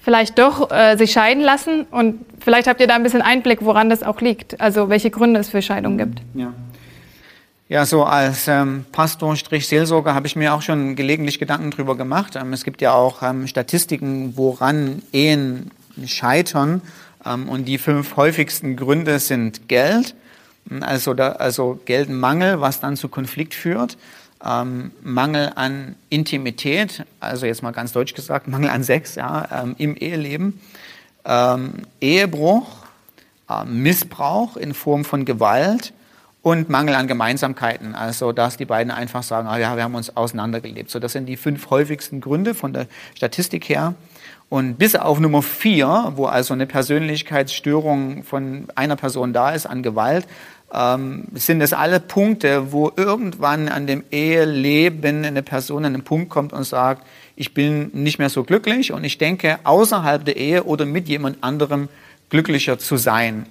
vielleicht 0.05 0.37
doch 0.37 0.71
äh, 0.71 0.95
sich 0.97 1.11
scheiden 1.11 1.43
lassen 1.43 1.85
und 1.89 2.23
vielleicht 2.39 2.67
habt 2.67 2.79
ihr 2.79 2.87
da 2.87 2.95
ein 2.95 3.03
bisschen 3.03 3.23
Einblick, 3.23 3.65
woran 3.65 3.89
das 3.89 4.03
auch 4.03 4.21
liegt. 4.21 4.61
Also 4.61 4.87
welche 4.87 5.09
Gründe 5.09 5.39
es 5.39 5.49
für 5.49 5.63
Scheidung 5.63 5.97
gibt. 5.97 6.21
Ja. 6.35 6.53
Ja, 7.67 7.87
so 7.87 8.03
als 8.03 8.47
ähm, 8.47 8.85
Pastor-Seelsorger 8.91 10.13
habe 10.13 10.27
ich 10.27 10.35
mir 10.35 10.53
auch 10.53 10.61
schon 10.61 10.95
gelegentlich 10.95 11.39
Gedanken 11.39 11.71
drüber 11.71 11.97
gemacht. 11.97 12.35
Ähm, 12.35 12.53
es 12.53 12.63
gibt 12.63 12.79
ja 12.83 12.93
auch 12.93 13.23
ähm, 13.23 13.47
Statistiken, 13.47 14.37
woran 14.37 15.01
Ehen 15.11 15.71
scheitern. 16.05 16.81
Ähm, 17.25 17.49
und 17.49 17.65
die 17.65 17.79
fünf 17.79 18.15
häufigsten 18.17 18.75
Gründe 18.75 19.17
sind 19.17 19.67
Geld, 19.67 20.13
also, 20.81 21.15
da, 21.15 21.33
also 21.33 21.79
Geldmangel, 21.85 22.61
was 22.61 22.79
dann 22.79 22.95
zu 22.97 23.09
Konflikt 23.09 23.55
führt. 23.55 23.97
Ähm, 24.45 24.91
Mangel 25.01 25.51
an 25.55 25.95
Intimität, 26.09 27.03
also 27.19 27.45
jetzt 27.45 27.63
mal 27.63 27.71
ganz 27.71 27.91
deutsch 27.93 28.13
gesagt, 28.13 28.47
Mangel 28.47 28.69
an 28.69 28.83
Sex 28.83 29.15
ja, 29.15 29.63
ähm, 29.63 29.75
im 29.77 29.95
Eheleben. 29.97 30.59
Ehebruch, 32.01 32.67
Missbrauch 33.65 34.57
in 34.57 34.75
Form 34.75 35.03
von 35.03 35.25
Gewalt 35.25 35.91
und 36.45 36.69
Mangel 36.69 36.93
an 36.93 37.07
Gemeinsamkeiten. 37.07 37.95
Also, 37.95 38.31
dass 38.31 38.55
die 38.55 38.65
beiden 38.65 38.91
einfach 38.91 39.23
sagen, 39.23 39.47
ah, 39.47 39.57
ja, 39.57 39.75
wir 39.75 39.83
haben 39.83 39.95
uns 39.95 40.15
auseinandergelebt. 40.15 40.91
So, 40.91 40.99
das 40.99 41.13
sind 41.13 41.25
die 41.25 41.37
fünf 41.37 41.71
häufigsten 41.71 42.21
Gründe 42.21 42.53
von 42.53 42.71
der 42.71 42.85
Statistik 43.15 43.67
her. 43.67 43.95
Und 44.47 44.75
bis 44.77 44.95
auf 44.95 45.19
Nummer 45.19 45.41
vier, 45.41 46.13
wo 46.15 46.27
also 46.27 46.53
eine 46.53 46.67
Persönlichkeitsstörung 46.67 48.23
von 48.23 48.67
einer 48.75 48.95
Person 48.95 49.33
da 49.33 49.53
ist 49.53 49.65
an 49.65 49.81
Gewalt, 49.81 50.27
ähm, 50.71 51.23
sind 51.33 51.61
es 51.61 51.73
alle 51.73 51.99
Punkte, 51.99 52.71
wo 52.71 52.91
irgendwann 52.95 53.67
an 53.67 53.87
dem 53.87 54.03
Eheleben 54.11 55.25
eine 55.25 55.41
Person 55.41 55.83
an 55.83 55.93
den 55.93 56.03
Punkt 56.03 56.29
kommt 56.29 56.53
und 56.53 56.63
sagt, 56.63 57.07
ich 57.35 57.55
bin 57.55 57.89
nicht 57.93 58.19
mehr 58.19 58.29
so 58.29 58.43
glücklich 58.43 58.91
und 58.91 59.03
ich 59.03 59.17
denke, 59.17 59.57
außerhalb 59.63 60.23
der 60.23 60.37
Ehe 60.37 60.63
oder 60.65 60.85
mit 60.85 61.07
jemand 61.09 61.43
anderem 61.43 61.89
glücklicher 62.29 62.77
zu 62.77 62.97
sein. 62.97 63.47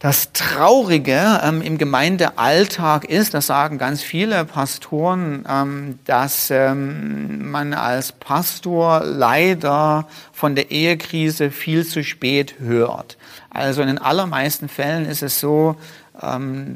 Das 0.00 0.32
Traurige 0.32 1.40
ähm, 1.44 1.60
im 1.60 1.76
Gemeindealltag 1.76 3.04
ist, 3.04 3.34
das 3.34 3.48
sagen 3.48 3.76
ganz 3.76 4.00
viele 4.02 4.46
Pastoren, 4.46 5.44
ähm, 5.46 5.98
dass 6.06 6.50
ähm, 6.50 7.50
man 7.50 7.74
als 7.74 8.12
Pastor 8.12 9.04
leider 9.04 10.08
von 10.32 10.54
der 10.54 10.70
Ehekrise 10.70 11.50
viel 11.50 11.84
zu 11.84 12.02
spät 12.02 12.54
hört. 12.60 13.18
Also 13.50 13.82
in 13.82 13.88
den 13.88 13.98
allermeisten 13.98 14.70
Fällen 14.70 15.04
ist 15.04 15.22
es 15.22 15.38
so, 15.38 15.76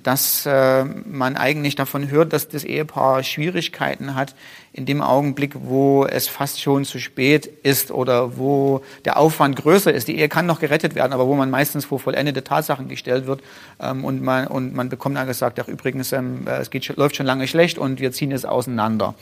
dass 0.03 0.47
äh, 0.47 0.85
man 0.85 1.37
eigentlich 1.37 1.77
davon 1.77 2.09
hört, 2.11 2.33
dass 2.33 2.49
das 2.49 2.65
Ehepaar 2.65 3.23
Schwierigkeiten 3.23 4.15
hat 4.15 4.35
in 4.73 4.87
dem 4.87 5.03
Augenblick, 5.03 5.53
wo 5.55 6.07
es 6.07 6.29
fast 6.29 6.63
schon 6.63 6.87
zu 6.87 6.99
spät 6.99 7.47
ist 7.63 7.91
oder 7.91 8.39
wo 8.39 8.83
der 9.05 9.19
Aufwand 9.19 9.57
größer 9.57 9.93
ist. 9.93 10.09
Die 10.09 10.17
Ehe 10.17 10.31
kann 10.31 10.47
noch 10.47 10.61
gerettet 10.61 10.95
werden, 10.95 11.13
aber 11.13 11.27
wo 11.27 11.35
man 11.35 11.51
meistens 11.51 11.85
vor 11.85 12.01
vollendete 12.01 12.43
Tatsachen 12.43 12.89
gestellt 12.89 13.27
wird 13.27 13.43
ähm, 13.81 14.07
und, 14.07 14.23
man, 14.23 14.47
und 14.47 14.75
man 14.75 14.89
bekommt 14.89 15.17
dann 15.17 15.27
gesagt, 15.27 15.61
ach 15.61 15.69
übrigens, 15.69 16.13
ähm, 16.13 16.47
es 16.47 16.71
geht, 16.71 16.97
läuft 16.97 17.17
schon 17.17 17.27
lange 17.27 17.47
schlecht 17.47 17.77
und 17.77 18.01
wir 18.01 18.13
ziehen 18.13 18.33
es 18.33 18.47
auseinander. 18.47 19.15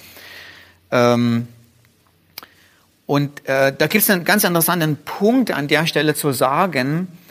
und 3.07 3.49
äh, 3.49 3.73
da 3.77 3.87
gibt 3.87 4.05
es 4.05 4.11
einen 4.11 4.25
ganz 4.25 4.45
interessanten 4.45 4.97
Punkt 4.97 5.51
an 5.51 5.67
der 5.67 5.87
Stelle 5.87 6.15
zu 6.15 6.33
sagen, 6.33 7.09
ähm, 7.09 7.22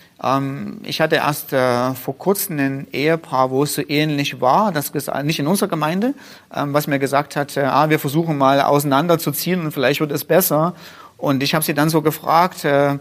ich 0.84 1.01
hatte 1.01 1.16
erst 1.16 1.51
äh, 1.51 1.96
vor 1.96 2.16
kurzem 2.16 2.60
ein 2.60 2.88
Ehepaar, 2.92 3.50
wo 3.50 3.63
es 3.63 3.74
so 3.74 3.82
ähnlich 3.88 4.40
war, 4.40 4.72
das 4.72 4.92
nicht 5.24 5.40
in 5.40 5.48
unserer 5.48 5.70
Gemeinde, 5.70 6.13
ähm, 6.56 6.74
was 6.74 6.86
mir 6.86 7.00
gesagt 7.00 7.36
hat, 7.36 7.58
äh, 7.58 7.62
ah, 7.62 7.90
wir 7.90 7.98
versuchen 7.98 8.38
mal 8.38 8.62
auseinanderzuziehen 8.62 9.62
und 9.62 9.72
vielleicht 9.72 10.00
wird 10.00 10.12
es 10.12 10.24
besser. 10.24 10.75
Und 11.18 11.42
ich 11.42 11.56
habe 11.56 11.66
sie 11.66 11.74
dann 11.74 11.90
so 11.90 12.04
gefragt, 12.04 12.66
äh, 12.66 13.00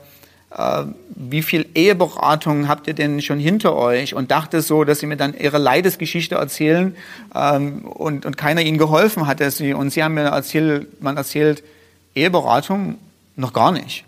wie 1.14 1.42
viel 1.42 1.66
Eheberatung 1.74 2.68
habt 2.68 2.88
ihr 2.88 2.94
denn 2.94 3.20
schon 3.22 3.38
hinter 3.38 3.76
euch? 3.76 4.14
Und 4.14 4.30
dachte 4.30 4.62
so, 4.62 4.84
dass 4.84 5.00
sie 5.00 5.06
mir 5.06 5.16
dann 5.16 5.34
ihre 5.34 5.58
Leidesgeschichte 5.58 6.36
erzählen 6.36 6.96
ähm, 7.34 7.84
und, 7.84 8.26
und 8.26 8.36
keiner 8.36 8.62
ihnen 8.62 8.78
geholfen 8.78 9.26
hatte. 9.26 9.44
Und 9.74 9.90
sie 9.90 10.02
haben 10.02 10.14
mir 10.14 10.22
erzählt, 10.22 11.02
man 11.02 11.16
erzählt, 11.16 11.62
Eheberatung 12.14 12.98
noch 13.36 13.52
gar 13.52 13.72
nicht. 13.72 14.04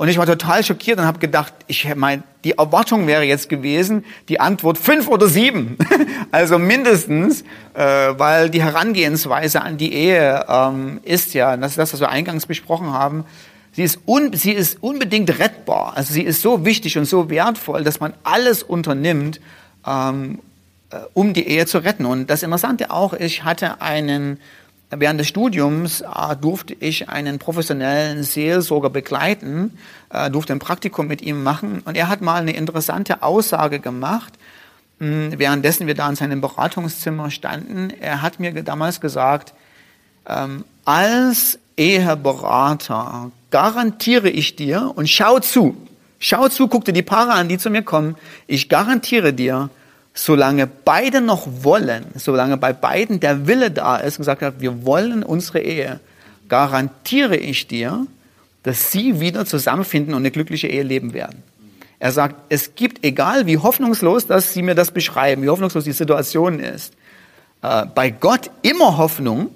Und 0.00 0.08
ich 0.08 0.16
war 0.16 0.24
total 0.24 0.64
schockiert 0.64 0.98
und 0.98 1.04
habe 1.04 1.18
gedacht, 1.18 1.52
ich 1.66 1.86
mein, 1.94 2.22
die 2.42 2.52
Erwartung 2.52 3.06
wäre 3.06 3.22
jetzt 3.22 3.50
gewesen, 3.50 4.02
die 4.30 4.40
Antwort 4.40 4.78
fünf 4.78 5.08
oder 5.08 5.26
sieben. 5.26 5.76
also 6.30 6.58
mindestens, 6.58 7.42
äh, 7.74 7.84
weil 8.16 8.48
die 8.48 8.62
Herangehensweise 8.62 9.60
an 9.60 9.76
die 9.76 9.92
Ehe 9.92 10.46
ähm, 10.48 11.00
ist 11.02 11.34
ja, 11.34 11.54
das 11.58 11.72
ist 11.72 11.78
das, 11.78 11.92
was 11.92 12.00
wir 12.00 12.08
eingangs 12.08 12.46
besprochen 12.46 12.94
haben, 12.94 13.26
sie 13.72 13.82
ist, 13.82 13.98
un, 14.06 14.32
sie 14.32 14.52
ist 14.52 14.82
unbedingt 14.82 15.38
rettbar. 15.38 15.92
Also 15.94 16.14
sie 16.14 16.22
ist 16.22 16.40
so 16.40 16.64
wichtig 16.64 16.96
und 16.96 17.04
so 17.04 17.28
wertvoll, 17.28 17.84
dass 17.84 18.00
man 18.00 18.14
alles 18.24 18.62
unternimmt, 18.62 19.38
ähm, 19.86 20.38
äh, 20.92 20.96
um 21.12 21.34
die 21.34 21.46
Ehe 21.46 21.66
zu 21.66 21.76
retten. 21.76 22.06
Und 22.06 22.30
das 22.30 22.42
Interessante 22.42 22.90
auch, 22.90 23.12
ich 23.12 23.44
hatte 23.44 23.82
einen 23.82 24.40
Während 24.90 25.20
des 25.20 25.28
Studiums 25.28 26.00
äh, 26.00 26.36
durfte 26.40 26.74
ich 26.74 27.08
einen 27.08 27.38
professionellen 27.38 28.24
Seelsorger 28.24 28.90
begleiten, 28.90 29.78
äh, 30.12 30.30
durfte 30.30 30.52
ein 30.52 30.58
Praktikum 30.58 31.06
mit 31.06 31.22
ihm 31.22 31.44
machen. 31.44 31.80
Und 31.84 31.96
er 31.96 32.08
hat 32.08 32.22
mal 32.22 32.40
eine 32.40 32.52
interessante 32.52 33.22
Aussage 33.22 33.78
gemacht, 33.78 34.32
mh, 34.98 35.06
hm, 35.06 35.38
währenddessen 35.38 35.86
wir 35.86 35.94
da 35.94 36.08
in 36.08 36.16
seinem 36.16 36.40
Beratungszimmer 36.40 37.30
standen. 37.30 37.90
Er 38.00 38.20
hat 38.20 38.40
mir 38.40 38.52
damals 38.64 39.00
gesagt, 39.00 39.54
ähm, 40.26 40.64
als 40.84 41.60
Eheberater 41.76 43.30
garantiere 43.50 44.28
ich 44.28 44.56
dir 44.56 44.92
und 44.96 45.08
schau 45.08 45.38
zu, 45.38 45.76
schau 46.18 46.48
zu, 46.48 46.66
guck 46.66 46.84
dir 46.84 46.92
die 46.92 47.02
Paare 47.02 47.32
an, 47.32 47.48
die 47.48 47.58
zu 47.58 47.70
mir 47.70 47.82
kommen, 47.82 48.16
ich 48.48 48.68
garantiere 48.68 49.32
dir, 49.32 49.70
solange 50.14 50.66
beide 50.66 51.20
noch 51.20 51.46
wollen, 51.62 52.04
solange 52.16 52.56
bei 52.56 52.72
beiden 52.72 53.20
der 53.20 53.46
Wille 53.46 53.70
da 53.70 53.96
ist 53.96 54.18
und 54.18 54.22
gesagt 54.22 54.42
hat, 54.42 54.60
wir 54.60 54.84
wollen 54.84 55.22
unsere 55.22 55.60
Ehe, 55.60 56.00
garantiere 56.48 57.36
ich 57.36 57.66
dir, 57.66 58.06
dass 58.62 58.90
sie 58.90 59.20
wieder 59.20 59.46
zusammenfinden 59.46 60.14
und 60.14 60.20
eine 60.20 60.30
glückliche 60.30 60.66
Ehe 60.66 60.82
leben 60.82 61.14
werden. 61.14 61.42
Er 61.98 62.12
sagt, 62.12 62.34
es 62.48 62.74
gibt, 62.74 63.04
egal 63.04 63.46
wie 63.46 63.58
hoffnungslos, 63.58 64.26
dass 64.26 64.52
sie 64.52 64.62
mir 64.62 64.74
das 64.74 64.90
beschreiben, 64.90 65.42
wie 65.42 65.48
hoffnungslos 65.48 65.84
die 65.84 65.92
Situation 65.92 66.58
ist, 66.58 66.94
äh, 67.62 67.86
bei 67.94 68.10
Gott 68.10 68.50
immer 68.62 68.96
Hoffnung, 68.96 69.50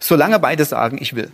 solange 0.00 0.38
beide 0.38 0.64
sagen, 0.64 0.98
ich 1.00 1.14
will. 1.14 1.30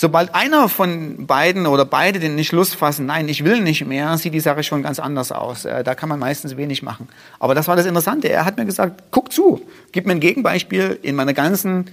Sobald 0.00 0.34
einer 0.34 0.70
von 0.70 1.26
beiden 1.26 1.66
oder 1.66 1.84
beide 1.84 2.20
den 2.20 2.38
Entschluss 2.38 2.72
fassen, 2.72 3.04
nein, 3.04 3.28
ich 3.28 3.44
will 3.44 3.60
nicht 3.60 3.84
mehr, 3.84 4.16
sieht 4.16 4.32
die 4.32 4.40
Sache 4.40 4.62
schon 4.62 4.82
ganz 4.82 4.98
anders 4.98 5.30
aus. 5.30 5.66
Äh, 5.66 5.84
da 5.84 5.94
kann 5.94 6.08
man 6.08 6.18
meistens 6.18 6.56
wenig 6.56 6.82
machen. 6.82 7.06
Aber 7.38 7.54
das 7.54 7.68
war 7.68 7.76
das 7.76 7.84
Interessante. 7.84 8.30
Er 8.30 8.46
hat 8.46 8.56
mir 8.56 8.64
gesagt, 8.64 9.02
guck 9.10 9.30
zu, 9.30 9.60
gib 9.92 10.06
mir 10.06 10.12
ein 10.12 10.20
Gegenbeispiel. 10.20 10.98
In 11.02 11.16
meiner 11.16 11.34
ganzen 11.34 11.90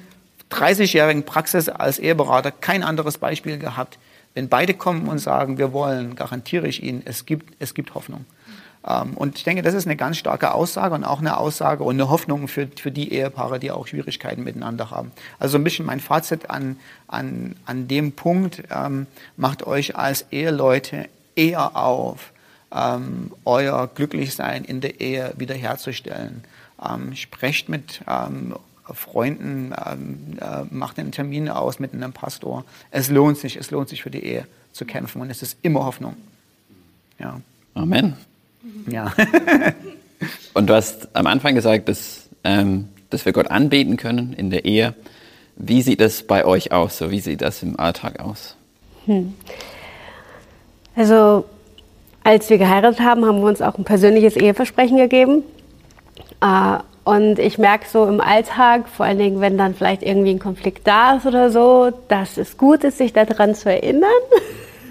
30-jährigen 0.51 1.23
Praxis 1.23 1.67
als 1.67 1.99
Eheberater 1.99 2.51
kein 2.51 2.81
anderes 2.81 3.17
Beispiel 3.17 3.57
gehabt. 3.57 3.97
Wenn 4.37 4.49
beide 4.49 4.75
kommen 4.75 5.07
und 5.07 5.17
sagen, 5.17 5.57
wir 5.57 5.73
wollen, 5.73 6.13
garantiere 6.13 6.67
ich 6.67 6.83
Ihnen, 6.83 7.01
es 7.05 7.25
gibt, 7.25 7.55
es 7.57 7.73
gibt 7.73 7.95
Hoffnung. 7.95 8.23
Ähm, 8.87 9.15
und 9.15 9.35
ich 9.39 9.43
denke, 9.43 9.63
das 9.63 9.73
ist 9.73 9.87
eine 9.87 9.95
ganz 9.95 10.17
starke 10.17 10.53
Aussage 10.53 10.93
und 10.93 11.03
auch 11.05 11.21
eine 11.21 11.37
Aussage 11.37 11.83
und 11.83 11.95
eine 11.95 12.11
Hoffnung 12.11 12.47
für, 12.47 12.67
für 12.67 12.91
die 12.91 13.13
Ehepaare, 13.13 13.57
die 13.57 13.71
auch 13.71 13.87
Schwierigkeiten 13.87 14.43
miteinander 14.43 14.91
haben. 14.91 15.11
Also 15.39 15.57
ein 15.57 15.63
bisschen 15.63 15.87
mein 15.87 15.99
Fazit 15.99 16.51
an, 16.51 16.77
an, 17.07 17.55
an 17.65 17.87
dem 17.87 18.11
Punkt, 18.11 18.61
ähm, 18.69 19.07
macht 19.37 19.65
euch 19.65 19.95
als 19.95 20.27
Eheleute 20.29 21.09
eher 21.35 21.75
auf, 21.75 22.31
ähm, 22.71 23.31
euer 23.43 23.87
Glücklichsein 23.87 24.65
in 24.65 24.81
der 24.81 25.01
Ehe 25.01 25.33
wiederherzustellen. 25.37 26.43
Ähm, 26.87 27.15
sprecht 27.15 27.69
mit 27.69 28.03
ähm, 28.07 28.53
Freunden, 28.93 29.73
ähm, 29.85 30.37
äh, 30.39 30.63
macht 30.73 30.99
einen 30.99 31.11
Termin 31.11 31.49
aus 31.49 31.79
mit 31.79 31.93
einem 31.93 32.13
Pastor. 32.13 32.65
Es 32.91 33.09
lohnt 33.09 33.37
sich, 33.37 33.57
es 33.57 33.71
lohnt 33.71 33.89
sich 33.89 34.03
für 34.03 34.11
die 34.11 34.23
Ehe 34.23 34.47
zu 34.71 34.85
kämpfen 34.85 35.21
und 35.21 35.29
es 35.29 35.41
ist 35.41 35.57
immer 35.61 35.85
Hoffnung. 35.85 36.15
Ja. 37.19 37.41
Amen. 37.73 38.15
Ja. 38.89 39.13
Und 40.53 40.67
du 40.67 40.73
hast 40.73 41.15
am 41.15 41.27
Anfang 41.27 41.53
gesagt, 41.53 41.89
dass, 41.89 42.27
ähm, 42.43 42.89
dass 43.09 43.25
wir 43.25 43.33
Gott 43.33 43.51
anbeten 43.51 43.97
können 43.97 44.33
in 44.33 44.49
der 44.49 44.65
Ehe. 44.65 44.95
Wie 45.55 45.81
sieht 45.81 46.01
das 46.01 46.23
bei 46.23 46.45
euch 46.45 46.71
aus? 46.71 46.97
So, 46.97 47.11
wie 47.11 47.19
sieht 47.19 47.41
das 47.41 47.63
im 47.63 47.79
Alltag 47.79 48.19
aus? 48.19 48.55
Also, 50.95 51.45
als 52.23 52.49
wir 52.49 52.57
geheiratet 52.57 52.99
haben, 52.99 53.25
haben 53.25 53.39
wir 53.39 53.47
uns 53.47 53.61
auch 53.61 53.77
ein 53.77 53.83
persönliches 53.83 54.35
Eheversprechen 54.35 54.97
gegeben. 54.97 55.43
Äh, 56.41 56.79
und 57.07 57.39
ich 57.39 57.57
merke 57.57 57.87
so 57.87 58.05
im 58.05 58.19
Alltag, 58.19 58.89
vor 58.89 59.05
allen 59.05 59.17
Dingen, 59.17 59.39
wenn 59.39 59.57
dann 59.57 59.73
vielleicht 59.73 60.03
irgendwie 60.03 60.31
ein 60.31 60.39
Konflikt 60.39 60.85
da 60.85 61.15
ist 61.15 61.25
oder 61.25 61.51
so, 61.51 61.93
dass 62.09 62.35
es 62.35 62.57
gut 62.57 62.83
ist, 62.83 62.97
sich 62.97 63.13
daran 63.13 63.55
zu 63.55 63.71
erinnern. 63.71 64.09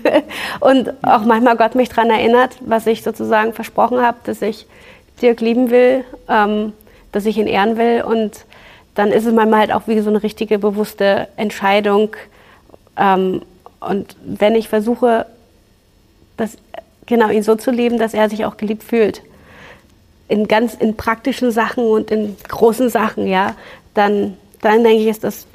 und 0.61 0.95
auch 1.05 1.27
manchmal 1.27 1.59
Gott 1.59 1.75
mich 1.75 1.91
daran 1.91 2.09
erinnert, 2.09 2.57
was 2.61 2.87
ich 2.87 3.03
sozusagen 3.03 3.53
versprochen 3.53 4.01
habe, 4.01 4.17
dass 4.25 4.41
ich 4.41 4.67
Dirk 5.21 5.43
lieben 5.43 5.69
will, 5.69 6.05
ähm, 6.27 6.73
dass 7.13 7.27
ich 7.27 7.37
ihn 7.37 7.47
ehren 7.47 7.77
will. 7.77 8.01
Und 8.01 8.47
dann 8.95 9.13
ist 9.13 9.27
es 9.27 9.35
manchmal 9.35 9.61
halt 9.61 9.73
auch 9.75 9.87
wie 9.87 10.01
so 10.01 10.09
eine 10.09 10.23
richtige 10.23 10.59
bewusste 10.59 11.29
Entscheidung. 11.37 12.17
Ähm, 12.97 13.43
und 13.81 14.17
wenn 14.25 14.55
ich 14.55 14.71
versuche, 14.71 15.27
das, 16.39 16.57
genau 17.05 17.29
ihn 17.29 17.43
so 17.43 17.57
zu 17.57 17.71
lieben, 17.71 17.99
dass 17.99 18.15
er 18.15 18.31
sich 18.31 18.47
auch 18.47 18.57
geliebt 18.57 18.85
fühlt, 18.85 19.21
in 20.29 20.49
ganz 20.49 20.75
in 20.75 20.97
praktischen 20.97 21.51
Sachen 21.51 21.85
und 21.85 22.11
in 22.11 22.37
großen 22.49 22.89
Sachen, 22.91 23.27
ja, 23.27 23.55
dann, 23.95 24.37
dann 24.61 24.83
denke 24.83 25.03
ich, 25.03 25.09
ist 25.09 25.25
das 25.25 25.47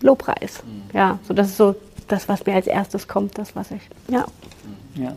Lobpreis. 0.00 0.62
Ja, 0.92 1.18
so 1.26 1.34
das 1.34 1.48
ist 1.48 1.56
so 1.56 1.74
das, 2.08 2.28
was 2.28 2.44
mir 2.44 2.54
als 2.54 2.66
erstes 2.66 3.08
kommt, 3.08 3.38
das, 3.38 3.54
was 3.56 3.70
ich, 3.70 3.82
ja. 4.08 4.24
Ja. 4.94 5.14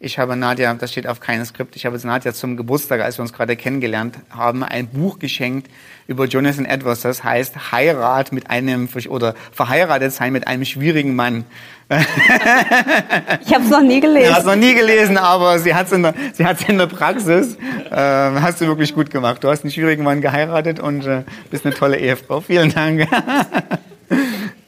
Ich 0.00 0.18
habe 0.18 0.36
Nadja, 0.36 0.74
das 0.74 0.90
steht 0.90 1.06
auf 1.06 1.20
keinem 1.20 1.44
Skript, 1.46 1.76
ich 1.76 1.86
habe 1.86 1.96
Nadja 2.04 2.34
zum 2.34 2.56
Geburtstag, 2.58 3.00
als 3.00 3.16
wir 3.16 3.22
uns 3.22 3.32
gerade 3.32 3.56
kennengelernt 3.56 4.18
haben, 4.28 4.62
ein 4.62 4.88
Buch 4.88 5.18
geschenkt 5.18 5.70
über 6.08 6.26
Jonathan 6.26 6.66
Edwards. 6.66 7.00
Das 7.02 7.24
heißt 7.24 7.72
Heirat 7.72 8.30
mit 8.32 8.50
einem, 8.50 8.88
oder 9.08 9.34
verheiratet 9.52 10.12
sein 10.12 10.32
mit 10.34 10.46
einem 10.46 10.66
schwierigen 10.66 11.14
Mann. 11.16 11.44
Ich 11.88 13.54
habe 13.54 13.64
es 13.64 13.70
noch 13.70 13.80
nie 13.82 14.00
gelesen. 14.02 14.28
Ja, 14.30 14.36
hast 14.36 14.44
noch 14.46 14.56
nie 14.56 14.74
gelesen, 14.74 15.16
aber 15.16 15.58
sie 15.58 15.74
hat 15.74 15.86
es 15.86 15.92
in, 15.92 16.02
der- 16.02 16.14
sie 16.34 16.44
hat's 16.44 16.64
in 16.68 16.76
der 16.76 16.86
Praxis. 16.86 17.56
Äh, 17.90 17.96
hast 17.96 18.60
du 18.60 18.66
wirklich 18.66 18.94
gut 18.94 19.10
gemacht. 19.10 19.42
Du 19.42 19.48
hast 19.48 19.62
einen 19.64 19.70
schwierigen 19.70 20.02
Mann 20.02 20.20
geheiratet 20.20 20.80
und 20.80 21.06
äh, 21.06 21.22
bist 21.50 21.64
eine 21.64 21.74
tolle 21.74 21.96
Ehefrau. 21.98 22.40
Vielen 22.42 22.74
Dank. 22.74 23.08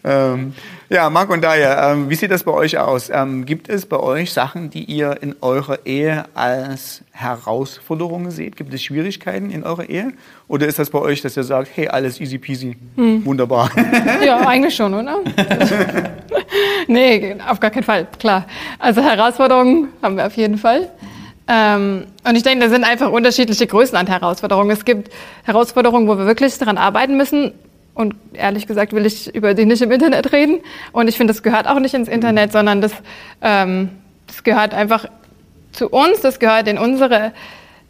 ähm, 0.07 0.55
ja, 0.89 1.11
Marc 1.11 1.31
und 1.31 1.43
Daya, 1.43 1.93
ähm, 1.93 2.09
wie 2.09 2.15
sieht 2.15 2.31
das 2.31 2.45
bei 2.45 2.53
euch 2.53 2.79
aus? 2.79 3.11
Ähm, 3.13 3.45
gibt 3.45 3.69
es 3.69 3.87
bei 3.87 3.99
euch 3.99 4.33
Sachen, 4.33 4.71
die 4.71 4.85
ihr 4.85 5.21
in 5.21 5.35
eurer 5.41 5.85
Ehe 5.85 6.27
als 6.35 7.03
Herausforderungen 7.11 8.31
seht? 8.31 8.57
Gibt 8.57 8.73
es 8.73 8.85
Schwierigkeiten 8.85 9.51
in 9.51 9.65
eurer 9.65 9.89
Ehe? 9.89 10.13
Oder 10.47 10.69
ist 10.69 10.79
das 10.79 10.91
bei 10.91 11.01
euch, 11.01 11.23
dass 11.23 11.37
ihr 11.37 11.43
sagt, 11.43 11.71
hey, 11.75 11.89
alles 11.89 12.21
easy 12.21 12.39
peasy, 12.39 12.77
wunderbar? 12.97 13.69
Ja, 14.25 14.47
eigentlich 14.47 14.77
schon, 14.77 14.95
oder? 14.95 15.19
nee, 16.87 17.37
auf 17.49 17.59
gar 17.59 17.71
keinen 17.71 17.83
Fall, 17.83 18.07
klar. 18.21 18.47
Also 18.79 19.03
Herausforderungen 19.03 19.89
haben 20.03 20.17
wir 20.17 20.27
auf 20.27 20.37
jeden 20.37 20.57
Fall. 20.57 20.89
Ähm, 21.49 22.07
und 22.25 22.37
ich 22.37 22.43
denke, 22.43 22.65
da 22.65 22.71
sind 22.71 22.85
einfach 22.85 23.11
unterschiedliche 23.11 23.67
Größen 23.67 23.97
an 23.97 24.07
Herausforderungen. 24.07 24.71
Es 24.71 24.85
gibt 24.85 25.11
Herausforderungen, 25.45 26.09
wo 26.09 26.19
wir 26.19 26.27
wirklich 26.27 26.57
daran 26.59 26.79
arbeiten 26.79 27.17
müssen. 27.17 27.53
Und 27.97 28.15
ehrlich 28.35 28.67
gesagt 28.67 28.93
will 28.93 29.07
ich 29.07 29.35
über 29.35 29.55
die 29.55 29.65
nicht 29.65 29.81
im 29.81 29.91
Internet 29.91 30.31
reden. 30.31 30.61
Und 30.93 31.09
ich 31.09 31.17
finde, 31.17 31.33
das 31.33 31.43
gehört 31.43 31.67
auch 31.67 31.81
nicht 31.81 31.95
ins 31.95 32.09
Internet, 32.09 32.53
sondern 32.53 32.83
das, 32.83 32.93
ähm, 33.41 33.89
das 34.27 34.45
gehört 34.45 34.75
einfach 34.75 35.07
zu 35.73 35.89
uns, 35.89 36.21
das 36.21 36.39
gehört 36.39 36.69
in 36.69 36.77
unsere 36.77 37.33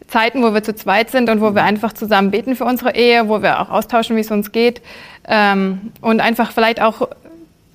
Zeiten, 0.07 0.43
wo 0.43 0.53
wir 0.53 0.63
zu 0.63 0.73
zweit 0.73 1.09
sind 1.09 1.29
und 1.29 1.41
wo 1.41 1.53
wir 1.55 1.65
einfach 1.65 1.91
zusammen 1.91 2.31
beten 2.31 2.55
für 2.55 2.63
unsere 2.63 2.95
Ehe, 2.95 3.27
wo 3.27 3.41
wir 3.41 3.59
auch 3.59 3.69
austauschen, 3.69 4.15
wie 4.15 4.21
es 4.21 4.31
uns 4.31 4.53
geht. 4.53 4.81
Ähm, 5.27 5.91
und 5.99 6.21
einfach 6.21 6.53
vielleicht 6.53 6.81
auch, 6.81 7.09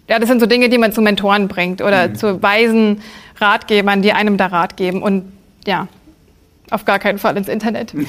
ja, 0.09 0.19
das 0.19 0.31
sind 0.31 0.41
so 0.41 0.47
Dinge, 0.47 0.71
die 0.71 0.79
man 0.79 0.91
zu 0.91 1.03
Mentoren 1.03 1.49
bringt 1.49 1.83
oder 1.83 2.15
zu 2.15 2.43
weisen 2.43 3.03
Ratgebern, 3.37 4.01
die 4.01 4.15
einem 4.15 4.39
da 4.39 4.47
Rat 4.47 4.79
geben. 4.79 5.03
Und 5.03 5.31
ja, 5.67 5.87
auf 6.71 6.87
gar 6.87 6.99
keinen 6.99 7.19
Fall 7.19 7.37
ins 7.37 7.49
Internet. 7.49 7.93
und 7.95 8.07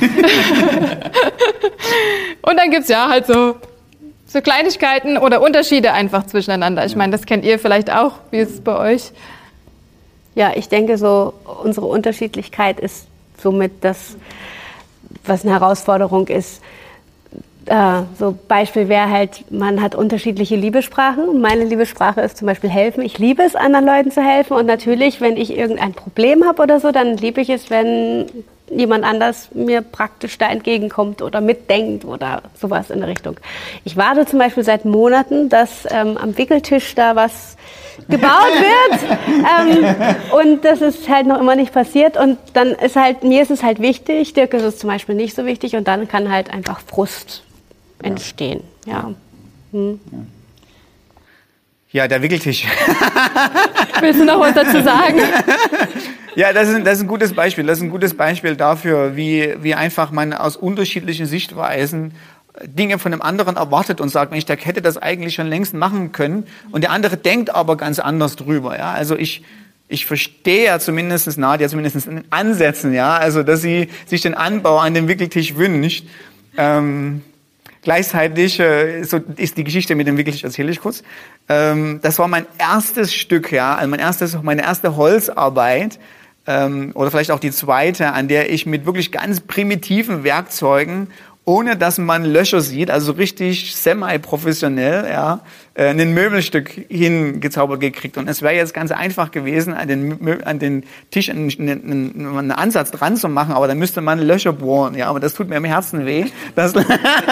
dann 2.58 2.72
gibt's 2.72 2.88
ja 2.88 3.10
halt 3.10 3.28
so, 3.28 3.58
so 4.34 4.42
Kleinigkeiten 4.42 5.20
oder 5.20 5.42
Unterschiede 5.42 5.94
einfach 5.94 6.26
zwischeneinander. 6.26 6.84
Ich 6.86 6.96
meine, 6.96 7.12
das 7.12 7.28
kennt 7.28 7.46
ihr 7.46 7.60
vielleicht 7.60 7.94
auch. 7.94 8.14
Wie 8.32 8.40
ist 8.40 8.50
es 8.50 8.62
bei 8.62 8.76
euch? 8.94 9.12
Ja, 10.34 10.54
ich 10.56 10.70
denke 10.70 10.98
so, 10.98 11.36
unsere 11.64 11.86
Unterschiedlichkeit 11.86 12.80
ist 12.80 13.06
somit 13.38 13.72
das, 13.82 14.18
was 15.24 15.44
eine 15.44 15.54
Herausforderung 15.54 16.28
ist. 16.30 16.64
Äh, 17.68 18.02
so 18.18 18.36
Beispiel 18.48 18.90
wäre 18.90 19.08
halt, 19.12 19.46
man 19.52 19.80
hat 19.84 19.94
unterschiedliche 19.94 20.56
Liebessprachen. 20.56 21.40
Meine 21.40 21.66
Liebessprache 21.66 22.22
ist 22.22 22.38
zum 22.38 22.48
Beispiel 22.48 22.72
helfen. 22.72 23.04
Ich 23.04 23.20
liebe 23.20 23.44
es, 23.44 23.56
anderen 23.56 23.86
Leuten 23.86 24.10
zu 24.10 24.24
helfen. 24.24 24.58
Und 24.58 24.66
natürlich, 24.66 25.22
wenn 25.22 25.38
ich 25.38 25.56
irgendein 25.56 25.94
Problem 25.94 26.44
habe 26.44 26.64
oder 26.64 26.80
so, 26.80 26.92
dann 26.92 27.18
liebe 27.18 27.40
ich 27.40 27.52
es, 27.52 27.70
wenn 27.70 28.26
jemand 28.70 29.04
anders 29.04 29.50
mir 29.54 29.82
praktisch 29.82 30.38
da 30.38 30.50
entgegenkommt 30.50 31.22
oder 31.22 31.42
mitdenkt 31.42 32.06
oder 32.06 32.44
sowas 32.60 32.90
in 32.90 33.00
der 33.00 33.10
Richtung. 33.10 33.38
Ich 33.84 33.98
warte 33.98 34.26
zum 34.26 34.40
Beispiel 34.40 34.64
seit 34.64 34.86
Monaten, 34.86 35.50
dass 35.50 35.88
ähm, 35.90 36.18
am 36.18 36.38
Wickeltisch 36.38 36.96
da 36.96 37.16
was 37.16 37.58
gebaut 38.08 38.30
wird. 38.30 39.02
ähm, 39.28 40.16
und 40.40 40.66
das 40.66 40.82
ist 40.82 41.08
halt 41.10 41.28
noch 41.28 41.40
immer 41.40 41.56
nicht 41.56 41.74
passiert. 41.74 42.18
Und 42.18 42.38
dann 42.54 42.70
ist 42.70 42.96
halt, 42.96 43.24
mir 43.24 43.42
ist 43.42 43.52
es 43.52 43.64
halt 43.64 43.80
wichtig, 43.80 44.34
Dirk 44.34 44.54
ist 44.54 44.64
es 44.64 44.78
zum 44.80 44.90
Beispiel 44.90 45.16
nicht 45.16 45.36
so 45.36 45.46
wichtig 45.46 45.76
und 45.76 45.88
dann 45.88 46.08
kann 46.08 46.32
halt 46.32 46.52
einfach 46.52 46.82
Frust 46.82 47.44
entstehen. 48.02 48.62
Ja. 48.86 49.14
Ja, 51.92 52.08
der 52.08 52.22
Wickeltisch. 52.22 52.66
Willst 54.00 54.20
du 54.20 54.26
noch 54.26 54.40
was 54.40 54.54
dazu 54.54 54.82
sagen? 54.82 55.20
Ja, 56.36 56.52
das 56.52 56.70
ist, 56.70 56.86
das 56.86 56.98
ist 56.98 57.02
ein 57.02 57.08
gutes 57.08 57.34
Beispiel. 57.34 57.66
Das 57.66 57.78
ist 57.78 57.84
ein 57.84 57.90
gutes 57.90 58.16
Beispiel 58.16 58.56
dafür, 58.56 59.16
wie, 59.16 59.56
wie 59.62 59.76
einfach 59.76 60.12
man 60.12 60.34
aus 60.34 60.56
unterschiedlichen 60.56 61.26
Sichtweisen 61.26 62.14
Dinge 62.64 63.00
von 63.00 63.12
einem 63.14 63.22
anderen 63.22 63.56
erwartet 63.56 64.00
und 64.00 64.10
sagt, 64.10 64.32
Mensch, 64.32 64.46
der 64.46 64.58
hätte 64.58 64.82
das 64.82 64.98
eigentlich 64.98 65.36
schon 65.36 65.48
längst 65.48 65.74
machen 65.74 66.12
können. 66.12 66.46
Und 66.72 66.82
der 66.82 66.92
andere 66.92 67.18
denkt 67.18 67.54
aber 67.54 67.78
ganz 67.78 68.00
anders 68.00 68.36
drüber. 68.36 68.78
Ja, 68.78 68.92
also 68.92 69.16
ich, 69.16 69.44
ich 69.88 70.06
verstehe 70.06 70.66
ja 70.66 70.80
zumindest 70.80 71.38
Nadja, 71.38 71.68
zumindest 71.68 72.08
in 72.08 72.18
den 72.18 72.26
Ansätzen, 72.30 72.94
ja, 72.94 73.16
also 73.16 73.44
dass 73.44 73.62
sie 73.62 73.90
sich 74.06 74.22
den 74.22 74.34
Anbau 74.36 74.78
an 74.78 74.94
dem 74.94 75.08
Wickeltisch 75.08 75.56
wünscht. 75.56 76.06
Ähm, 76.58 77.22
Gleichzeitig 77.84 78.62
äh, 78.62 79.04
so 79.04 79.20
ist 79.36 79.58
die 79.58 79.66
Geschichte 79.66 79.94
mit 79.96 80.08
dem 80.08 80.16
Wickeltisch, 80.18 80.46
erzähle 80.46 80.72
ich 80.72 80.80
kurz. 80.80 81.04
Ähm, 81.50 82.00
das 82.02 82.18
war 82.18 82.30
mein 82.30 82.46
erstes 82.58 83.14
Stück, 83.14 83.52
ja, 83.52 83.76
also 83.76 83.90
mein 83.90 84.00
erstes, 84.00 84.42
meine 84.42 84.62
erste 84.62 84.96
Holzarbeit 84.96 86.00
ähm, 86.48 86.92
oder 86.94 87.12
vielleicht 87.12 87.32
auch 87.32 87.40
die 87.40 87.52
zweite, 87.52 88.12
an 88.14 88.28
der 88.28 88.52
ich 88.52 88.66
mit 88.66 88.86
wirklich 88.86 89.12
ganz 89.12 89.40
primitiven 89.40 90.24
Werkzeugen 90.24 91.08
ohne 91.46 91.76
dass 91.76 91.98
man 91.98 92.24
Löcher 92.24 92.62
sieht, 92.62 92.90
also 92.90 93.12
richtig 93.12 93.76
semi-professionell, 93.76 95.10
ja, 95.10 95.42
äh, 95.74 95.88
ein 95.88 96.14
Möbelstück 96.14 96.70
hingezaubert 96.88 97.82
gekriegt. 97.82 98.18
Und 98.18 98.30
es 98.30 98.42
wäre 98.42 98.54
jetzt 98.54 98.74
ganz 98.74 98.92
einfach 98.92 99.32
gewesen, 99.32 99.74
an 99.74 99.88
den, 99.90 100.44
an 100.46 100.60
den 100.60 100.86
Tisch 101.12 101.30
einen, 101.30 101.52
einen, 101.60 102.38
einen 102.38 102.52
Ansatz 102.52 102.92
dran 102.92 103.18
zu 103.18 103.28
machen, 103.28 103.54
aber 103.54 103.68
dann 103.68 103.78
müsste 103.78 104.00
man 104.00 104.20
Löcher 104.20 104.54
bohren, 104.54 104.96
ja, 104.96 105.08
aber 105.08 105.20
das 105.20 105.34
tut 105.34 105.50
mir 105.50 105.58
im 105.58 105.66
Herzen 105.66 106.06
weh, 106.06 106.26
das, 106.56 106.74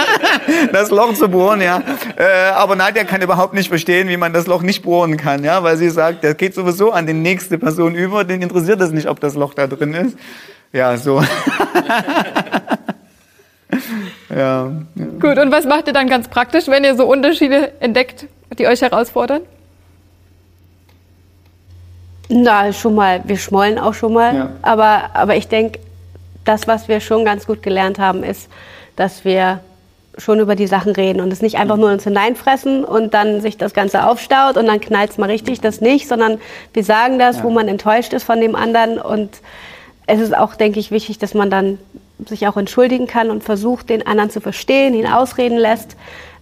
das 0.73 0.89
Loch 0.89 1.13
zu 1.13 1.29
bohren, 1.29 1.61
ja. 1.61 1.81
Äh, 2.17 2.51
aber 2.53 2.75
Nadja 2.75 3.05
kann 3.05 3.21
überhaupt 3.21 3.53
nicht 3.53 3.69
verstehen, 3.69 4.09
wie 4.09 4.17
man 4.17 4.33
das 4.33 4.45
Loch 4.45 4.61
nicht 4.61 4.81
bohren 4.83 5.15
kann, 5.15 5.45
ja, 5.45 5.63
weil 5.63 5.77
sie 5.77 5.89
sagt, 5.89 6.25
das 6.25 6.35
geht 6.35 6.53
sowieso 6.53 6.91
an 6.91 7.07
die 7.07 7.13
nächste 7.13 7.57
Person 7.57 7.95
über, 7.95 8.25
den 8.25 8.41
interessiert 8.41 8.81
es 8.81 8.91
nicht, 8.91 9.07
ob 9.07 9.21
das 9.21 9.35
Loch 9.35 9.53
da 9.53 9.67
drin 9.67 9.93
ist. 9.93 10.17
Ja, 10.73 10.97
so. 10.97 11.23
ja. 14.29 14.71
Gut, 15.19 15.37
und 15.37 15.51
was 15.51 15.65
macht 15.65 15.87
ihr 15.87 15.93
dann 15.93 16.07
ganz 16.07 16.27
praktisch, 16.27 16.67
wenn 16.67 16.83
ihr 16.83 16.95
so 16.95 17.05
Unterschiede 17.05 17.71
entdeckt, 17.79 18.25
die 18.57 18.67
euch 18.67 18.81
herausfordern? 18.81 19.41
Na, 22.29 22.71
schon 22.71 22.95
mal, 22.95 23.21
wir 23.25 23.37
schmollen 23.37 23.77
auch 23.77 23.93
schon 23.93 24.13
mal. 24.13 24.35
Ja. 24.35 24.49
Aber, 24.61 25.09
aber 25.13 25.35
ich 25.35 25.47
denke, 25.47 25.79
das, 26.45 26.67
was 26.67 26.87
wir 26.87 27.01
schon 27.01 27.25
ganz 27.25 27.45
gut 27.45 27.61
gelernt 27.61 27.99
haben, 27.99 28.23
ist, 28.23 28.49
dass 28.95 29.25
wir 29.25 29.59
schon 30.17 30.39
über 30.39 30.55
die 30.55 30.67
Sachen 30.67 30.93
reden 30.93 31.21
und 31.21 31.31
es 31.31 31.41
nicht 31.41 31.57
einfach 31.57 31.77
nur 31.77 31.91
uns 31.91 32.03
hineinfressen 32.03 32.83
und 32.83 33.13
dann 33.13 33.41
sich 33.41 33.57
das 33.57 33.73
Ganze 33.73 34.05
aufstaut 34.05 34.57
und 34.57 34.65
dann 34.65 34.79
knallt 34.81 35.11
es 35.11 35.17
mal 35.17 35.29
richtig, 35.29 35.61
das 35.61 35.81
nicht, 35.81 36.07
sondern 36.07 36.39
wir 36.73 36.83
sagen 36.83 37.17
das, 37.17 37.43
wo 37.43 37.49
man 37.49 37.67
enttäuscht 37.67 38.13
ist 38.13 38.23
von 38.23 38.41
dem 38.41 38.55
anderen 38.55 38.99
und 38.99 39.29
es 40.07 40.19
ist 40.19 40.35
auch, 40.35 40.55
denke 40.55 40.79
ich, 40.79 40.91
wichtig, 40.91 41.19
dass 41.19 41.33
man 41.33 41.49
dann 41.49 41.77
sich 42.27 42.47
auch 42.47 42.57
entschuldigen 42.57 43.07
kann 43.07 43.29
und 43.29 43.43
versucht, 43.43 43.89
den 43.89 44.05
anderen 44.05 44.29
zu 44.29 44.41
verstehen, 44.41 44.93
ihn 44.93 45.07
ausreden 45.07 45.57
lässt. 45.57 45.95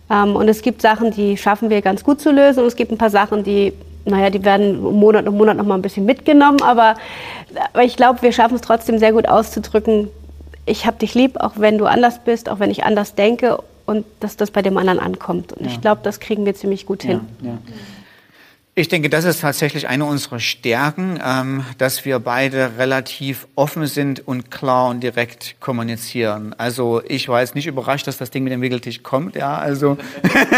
Ähm, 0.10 0.36
und 0.36 0.48
es 0.48 0.62
gibt 0.62 0.82
Sachen, 0.82 1.12
die 1.12 1.38
schaffen 1.38 1.70
wir 1.70 1.82
ganz 1.82 2.04
gut 2.04 2.22
zu 2.22 2.32
lösen 2.32 2.62
und 2.62 2.68
es 2.68 2.76
gibt 2.76 2.92
ein 2.92 2.98
paar 2.98 3.10
Sachen, 3.10 3.44
die, 3.44 3.74
naja, 4.06 4.30
die 4.30 4.44
werden 4.44 4.82
Monat 4.82 5.28
um 5.28 5.38
Monat 5.38 5.58
noch 5.58 5.66
mal 5.66 5.76
ein 5.76 5.82
bisschen 5.82 6.06
mitgenommen, 6.06 6.62
aber, 6.62 6.96
aber 7.74 7.84
ich 7.84 7.96
glaube, 7.96 8.22
wir 8.22 8.32
schaffen 8.32 8.56
es 8.56 8.62
trotzdem 8.62 8.98
sehr 8.98 9.14
gut 9.14 9.28
auszudrücken, 9.28 10.10
ich 10.66 10.86
habe 10.86 10.98
dich 10.98 11.16
lieb, 11.16 11.38
auch 11.40 11.54
wenn 11.56 11.78
du 11.78 11.86
anders 11.86 12.20
bist, 12.24 12.48
auch 12.48 12.60
wenn 12.60 12.70
ich 12.70 12.84
anders 12.84 13.16
denke 13.16 13.58
und 13.86 14.06
dass 14.20 14.38
das 14.38 14.52
bei 14.52 14.62
dem 14.62 14.78
anderen 14.78 15.00
ankommt. 15.00 15.54
Und 15.54 15.66
ja. 15.66 15.72
ich 15.72 15.82
glaube, 15.82 16.02
das 16.04 16.20
kriegen 16.20 16.46
wir 16.46 16.54
ziemlich 16.54 16.86
gut 16.86 17.02
hin. 17.02 17.22
Ja, 17.42 17.50
ja. 17.50 17.58
Ich 18.80 18.88
denke, 18.88 19.10
das 19.10 19.26
ist 19.26 19.42
tatsächlich 19.42 19.90
eine 19.90 20.06
unserer 20.06 20.40
Stärken, 20.40 21.20
ähm, 21.22 21.66
dass 21.78 22.06
wir 22.06 22.18
beide 22.20 22.78
relativ 22.78 23.46
offen 23.56 23.88
sind 23.88 24.26
und 24.26 24.52
klar 24.52 24.88
und 24.88 25.02
direkt 25.02 25.60
kommunizieren. 25.60 26.56
Also 26.58 27.02
ich 27.06 27.28
war 27.28 27.42
jetzt 27.42 27.56
nicht 27.56 27.68
überrascht, 27.68 28.08
dass 28.08 28.18
das 28.18 28.32
Ding 28.32 28.46
mit 28.46 28.54
dem 28.54 28.62
Wickeltisch 28.62 29.04
kommt, 29.04 29.36
ja. 29.36 29.58
Also 29.58 29.98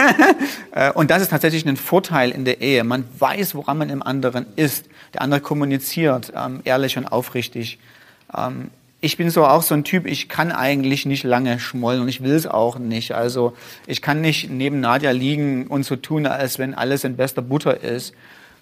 äh, 0.72 0.92
und 0.92 1.10
das 1.10 1.24
ist 1.24 1.30
tatsächlich 1.30 1.66
ein 1.66 1.78
Vorteil 1.78 2.30
in 2.30 2.46
der 2.46 2.62
Ehe. 2.62 2.84
Man 2.84 3.06
weiß, 3.18 3.56
woran 3.56 3.80
man 3.80 3.90
im 3.90 4.04
anderen 4.04 4.46
ist. 4.56 4.86
Der 5.16 5.24
andere 5.24 5.42
kommuniziert 5.42 6.32
ähm, 6.36 6.62
ehrlich 6.64 7.00
und 7.00 7.08
aufrichtig. 7.08 7.80
Ähm, 8.38 8.70
ich 9.02 9.18
bin 9.18 9.32
so 9.32 9.46
auch 9.46 9.64
so 9.64 9.74
ein 9.74 9.84
Typ, 9.84 10.06
ich 10.06 10.30
kann 10.30 10.52
eigentlich 10.52 11.08
nicht 11.08 11.24
lange 11.24 11.60
schmollen 11.60 12.02
und 12.02 12.08
ich 12.08 12.22
will 12.22 12.34
es 12.34 12.46
auch 12.46 12.78
nicht. 12.78 13.14
Also 13.14 13.54
ich 13.88 14.04
kann 14.04 14.22
nicht 14.22 14.52
neben 14.52 14.80
Nadja 14.80 15.10
liegen 15.10 15.66
und 15.68 15.84
so 15.84 15.96
tun, 15.96 16.28
als 16.28 16.60
wenn 16.60 16.76
alles 16.76 17.04
in 17.04 17.18
bester 17.18 17.42
Butter 17.42 17.82
ist. 17.82 18.14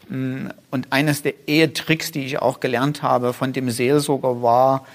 Mm, 0.08 0.47
und 0.71 0.88
eines 0.91 1.23
der 1.23 1.34
Ehetricks, 1.45 2.13
die 2.13 2.25
ich 2.25 2.41
auch 2.41 2.62
gelernt 2.62 3.04
habe 3.04 3.34
von 3.34 3.52
dem 3.52 3.69
Seelsorger, 3.69 4.41
war, 4.41 4.88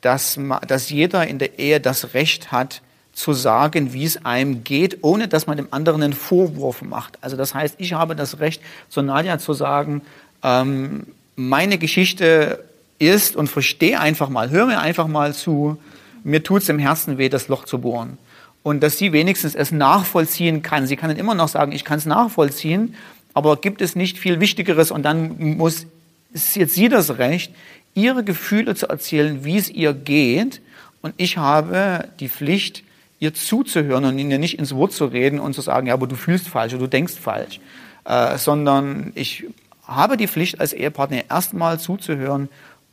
dass, 0.00 0.38
dass 0.66 0.90
jeder 0.90 1.26
in 1.28 1.38
der 1.38 1.60
Ehe 1.60 1.80
das 1.80 2.12
Recht 2.14 2.50
hat, 2.50 2.82
zu 3.12 3.32
sagen, 3.32 3.92
wie 3.92 4.04
es 4.04 4.24
einem 4.24 4.62
geht, 4.62 4.98
ohne 5.02 5.26
dass 5.26 5.48
man 5.48 5.56
dem 5.56 5.68
anderen 5.72 6.02
einen 6.02 6.12
Vorwurf 6.12 6.82
macht. 6.82 7.18
Also 7.20 7.36
das 7.36 7.52
heißt, 7.52 7.74
ich 7.78 7.92
habe 7.92 8.14
das 8.14 8.38
Recht, 8.38 8.62
zu 8.88 9.02
Nadja 9.02 9.38
zu 9.38 9.54
sagen, 9.54 10.02
ähm, 10.44 11.06
meine 11.34 11.78
Geschichte 11.78 12.64
ist 12.98 13.36
und 13.36 13.48
verstehe 13.48 14.00
einfach 14.00 14.28
mal, 14.28 14.50
hör 14.50 14.66
mir 14.66 14.80
einfach 14.80 15.06
mal 15.06 15.34
zu, 15.34 15.78
mir 16.24 16.42
tut 16.42 16.62
es 16.62 16.68
im 16.68 16.78
Herzen 16.78 17.18
weh, 17.18 17.28
das 17.28 17.48
Loch 17.48 17.64
zu 17.64 17.80
bohren. 17.80 18.18
Und 18.62 18.82
dass 18.82 18.98
sie 18.98 19.12
wenigstens 19.12 19.54
es 19.54 19.70
nachvollziehen 19.70 20.62
kann. 20.62 20.86
Sie 20.86 20.96
kann 20.96 21.08
dann 21.08 21.18
immer 21.18 21.34
noch 21.34 21.48
sagen, 21.48 21.72
ich 21.72 21.84
kann 21.84 21.98
es 21.98 22.06
nachvollziehen, 22.06 22.94
aber 23.34 23.56
gibt 23.56 23.80
es 23.80 23.94
nicht 23.94 24.18
viel 24.18 24.40
Wichtigeres 24.40 24.90
und 24.90 25.04
dann 25.04 25.56
muss 25.56 25.86
ist 26.32 26.56
jetzt 26.56 26.74
sie 26.74 26.88
das 26.88 27.18
Recht, 27.18 27.52
ihre 27.94 28.24
Gefühle 28.24 28.74
zu 28.74 28.88
erzählen, 28.88 29.44
wie 29.44 29.56
es 29.56 29.70
ihr 29.70 29.94
geht. 29.94 30.60
Und 31.00 31.14
ich 31.16 31.36
habe 31.36 32.08
die 32.20 32.28
Pflicht, 32.28 32.82
ihr 33.18 33.34
zuzuhören 33.34 34.04
und 34.04 34.18
ihr 34.18 34.38
nicht 34.38 34.58
ins 34.58 34.74
Wort 34.74 34.92
zu 34.92 35.06
reden 35.06 35.40
und 35.40 35.54
zu 35.54 35.60
sagen, 35.60 35.86
ja, 35.86 35.94
aber 35.94 36.06
du 36.06 36.16
fühlst 36.16 36.48
falsch 36.48 36.74
oder 36.74 36.84
du 36.84 36.88
denkst 36.88 37.14
falsch, 37.14 37.60
äh, 38.04 38.38
sondern 38.38 39.12
ich 39.14 39.44
habe 39.82 40.16
die 40.16 40.28
Pflicht 40.28 40.60
als 40.60 40.72
Ehepartner 40.72 41.24
erstmal 41.30 41.80
zuzuhören 41.80 42.48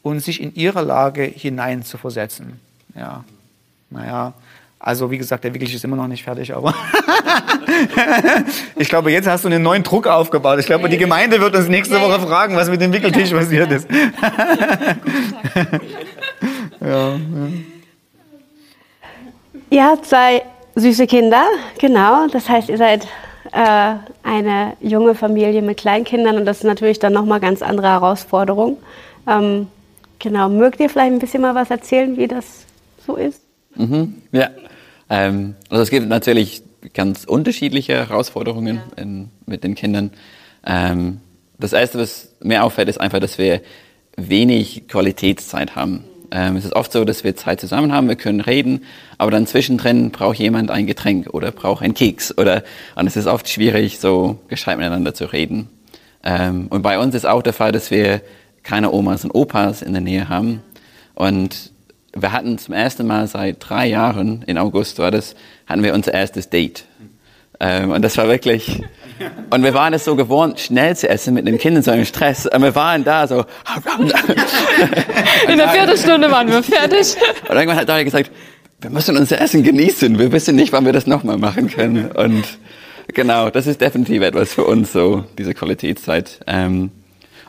und 0.06 0.20
sich 0.20 0.39
in 0.39 0.54
ihre 0.54 0.84
Lage 0.84 1.24
hinein 1.24 1.82
zu 1.82 1.98
versetzen. 1.98 2.60
Ja, 2.96 3.24
naja, 3.89 4.34
also 4.78 5.10
wie 5.10 5.18
gesagt, 5.18 5.44
der 5.44 5.52
Wickel 5.52 5.68
ist 5.68 5.84
immer 5.84 5.96
noch 5.96 6.08
nicht 6.08 6.24
fertig, 6.24 6.54
aber 6.54 6.76
ich 8.76 8.88
glaube, 8.88 9.12
jetzt 9.12 9.28
hast 9.28 9.46
du 9.46 9.48
einen 9.48 9.63
neuen 9.63 9.82
Druck 9.82 10.06
aufgebaut. 10.06 10.60
Ich 10.60 10.68
glaube, 10.68 10.89
die 10.89 11.00
Gemeinde 11.00 11.41
wird 11.41 11.56
uns 11.56 11.68
nächste 11.70 12.00
Woche 12.00 12.20
fragen, 12.20 12.56
was 12.56 12.70
mit 12.70 12.82
dem 12.82 12.94
Wickeltisch 12.94 13.32
passiert 13.32 13.72
ist. 13.72 13.88
ja, 16.82 16.88
ja. 17.10 17.18
Ihr 19.72 20.00
zwei 20.04 20.44
süße 20.76 21.08
Kinder, 21.08 21.46
genau. 21.80 22.28
Das 22.28 22.48
heißt, 22.48 22.70
ihr 22.70 22.78
seid 22.78 23.08
äh, 23.54 23.96
eine 24.22 24.74
junge 24.82 25.15
Familie 25.15 25.63
mit 25.63 25.78
Kleinkindern 25.78 26.38
und 26.38 26.46
das 26.46 26.58
ist 26.58 26.63
natürlich 26.63 27.00
dann 27.00 27.13
nochmal 27.13 27.39
ganz 27.39 27.63
andere 27.63 27.88
Herausforderung. 27.88 28.78
Ähm, 29.28 29.68
Genau, 30.26 30.50
mögt 30.50 30.80
ihr 30.80 30.90
vielleicht 30.90 31.14
ein 31.14 31.20
bisschen 31.20 31.44
mal 31.44 31.54
was 31.54 31.70
erzählen, 31.70 32.18
wie 32.18 32.28
das 32.28 32.66
so 33.06 33.16
ist? 33.16 33.44
Mhm, 33.76 34.24
ja, 34.32 34.50
ähm, 35.08 35.54
also 35.70 35.84
es 35.84 35.92
gibt 35.92 36.08
natürlich 36.08 36.64
ganz 36.96 37.26
unterschiedliche 37.26 37.94
Herausforderungen 37.94 38.78
ja. 38.78 39.04
in, 39.04 39.30
mit 39.46 39.64
den 39.64 39.76
Kindern. 39.76 40.10
Ähm, 40.66 41.20
das 41.60 41.74
Erste, 41.74 42.00
was 42.00 42.30
mir 42.42 42.64
auffällt, 42.64 42.90
ist 42.90 43.00
einfach, 43.00 43.20
dass 43.20 43.38
wir 43.38 43.62
wenig 44.18 44.88
Qualitätszeit 44.88 45.76
haben. 45.76 46.06
Ähm, 46.32 46.56
es 46.56 46.66
ist 46.66 46.74
oft 46.74 46.92
so, 46.92 47.06
dass 47.06 47.24
wir 47.24 47.36
Zeit 47.36 47.62
zusammen 47.62 47.94
haben, 47.94 48.08
wir 48.08 48.16
können 48.16 48.42
reden, 48.42 48.84
aber 49.20 49.30
dann 49.30 49.46
zwischendrin 49.46 50.10
braucht 50.10 50.40
jemand 50.40 50.72
ein 50.72 50.88
Getränk 50.88 51.36
oder 51.36 51.52
braucht 51.52 51.84
einen 51.84 51.94
Keks 51.94 52.36
oder 52.36 52.64
und 52.96 53.06
es 53.06 53.16
ist 53.16 53.28
oft 53.28 53.48
schwierig, 53.48 54.00
so 54.00 54.40
gescheit 54.48 54.80
miteinander 54.80 55.14
zu 55.14 55.26
reden. 55.26 55.70
Ähm, 56.24 56.66
und 56.72 56.82
bei 56.82 56.98
uns 56.98 57.14
ist 57.14 57.28
auch 57.28 57.44
der 57.44 57.54
Fall, 57.54 57.72
dass 57.72 57.92
wir 57.92 58.22
keine 58.65 58.91
Omas 58.91 59.23
und 59.23 59.32
Opas 59.32 59.82
in 59.82 59.93
der 59.93 60.01
Nähe 60.01 60.28
haben. 60.28 60.62
Und 61.13 61.71
wir 62.13 62.32
hatten 62.32 62.58
zum 62.58 62.73
ersten 62.73 63.08
Mal 63.08 63.28
seit 63.28 63.58
drei 63.60 63.88
Jahren, 63.88 64.43
in 64.47 64.58
August 64.58 64.99
war 64.99 65.12
das, 65.12 65.36
hatten 65.67 65.84
wir 65.84 65.93
unser 65.93 66.13
erstes 66.13 66.49
Date. 66.49 66.86
Ähm, 67.60 67.91
und 67.91 68.01
das 68.01 68.17
war 68.17 68.28
wirklich, 68.28 68.82
und 69.49 69.63
wir 69.63 69.73
waren 69.73 69.93
es 69.93 70.04
so 70.04 70.15
gewohnt, 70.15 70.60
schnell 70.60 70.95
zu 70.95 71.08
essen 71.08 71.34
mit 71.36 71.47
den 71.47 71.58
Kindern, 71.58 71.84
so 71.84 71.91
im 71.91 72.04
Stress. 72.04 72.47
Und 72.47 72.62
wir 72.63 72.75
waren 72.75 73.04
da 73.04 73.28
so. 73.28 73.45
in 75.47 75.58
der 75.58 75.69
Viertelstunde 75.69 76.30
waren 76.32 76.49
wir 76.49 76.63
fertig. 76.63 77.15
Und 77.47 77.56
irgendwann 77.56 77.78
hat 77.78 77.88
Daria 77.88 78.04
gesagt, 78.04 78.32
wir 78.82 78.89
müssen 78.89 79.15
unser 79.15 79.39
Essen 79.39 79.63
genießen. 79.63 80.19
Wir 80.19 80.32
wissen 80.32 80.56
nicht, 80.56 80.73
wann 80.73 80.86
wir 80.86 80.93
das 80.93 81.08
nochmal 81.08 81.38
machen 81.38 81.69
können. 81.69 82.12
Und 82.12 82.43
genau, 83.13 83.49
das 83.49 83.67
ist 83.67 83.80
definitiv 83.80 84.21
etwas 84.21 84.54
für 84.54 84.65
uns, 84.65 84.91
so 84.91 85.23
diese 85.38 85.54
Qualitätszeit. 85.54 86.39
Ähm, 86.47 86.91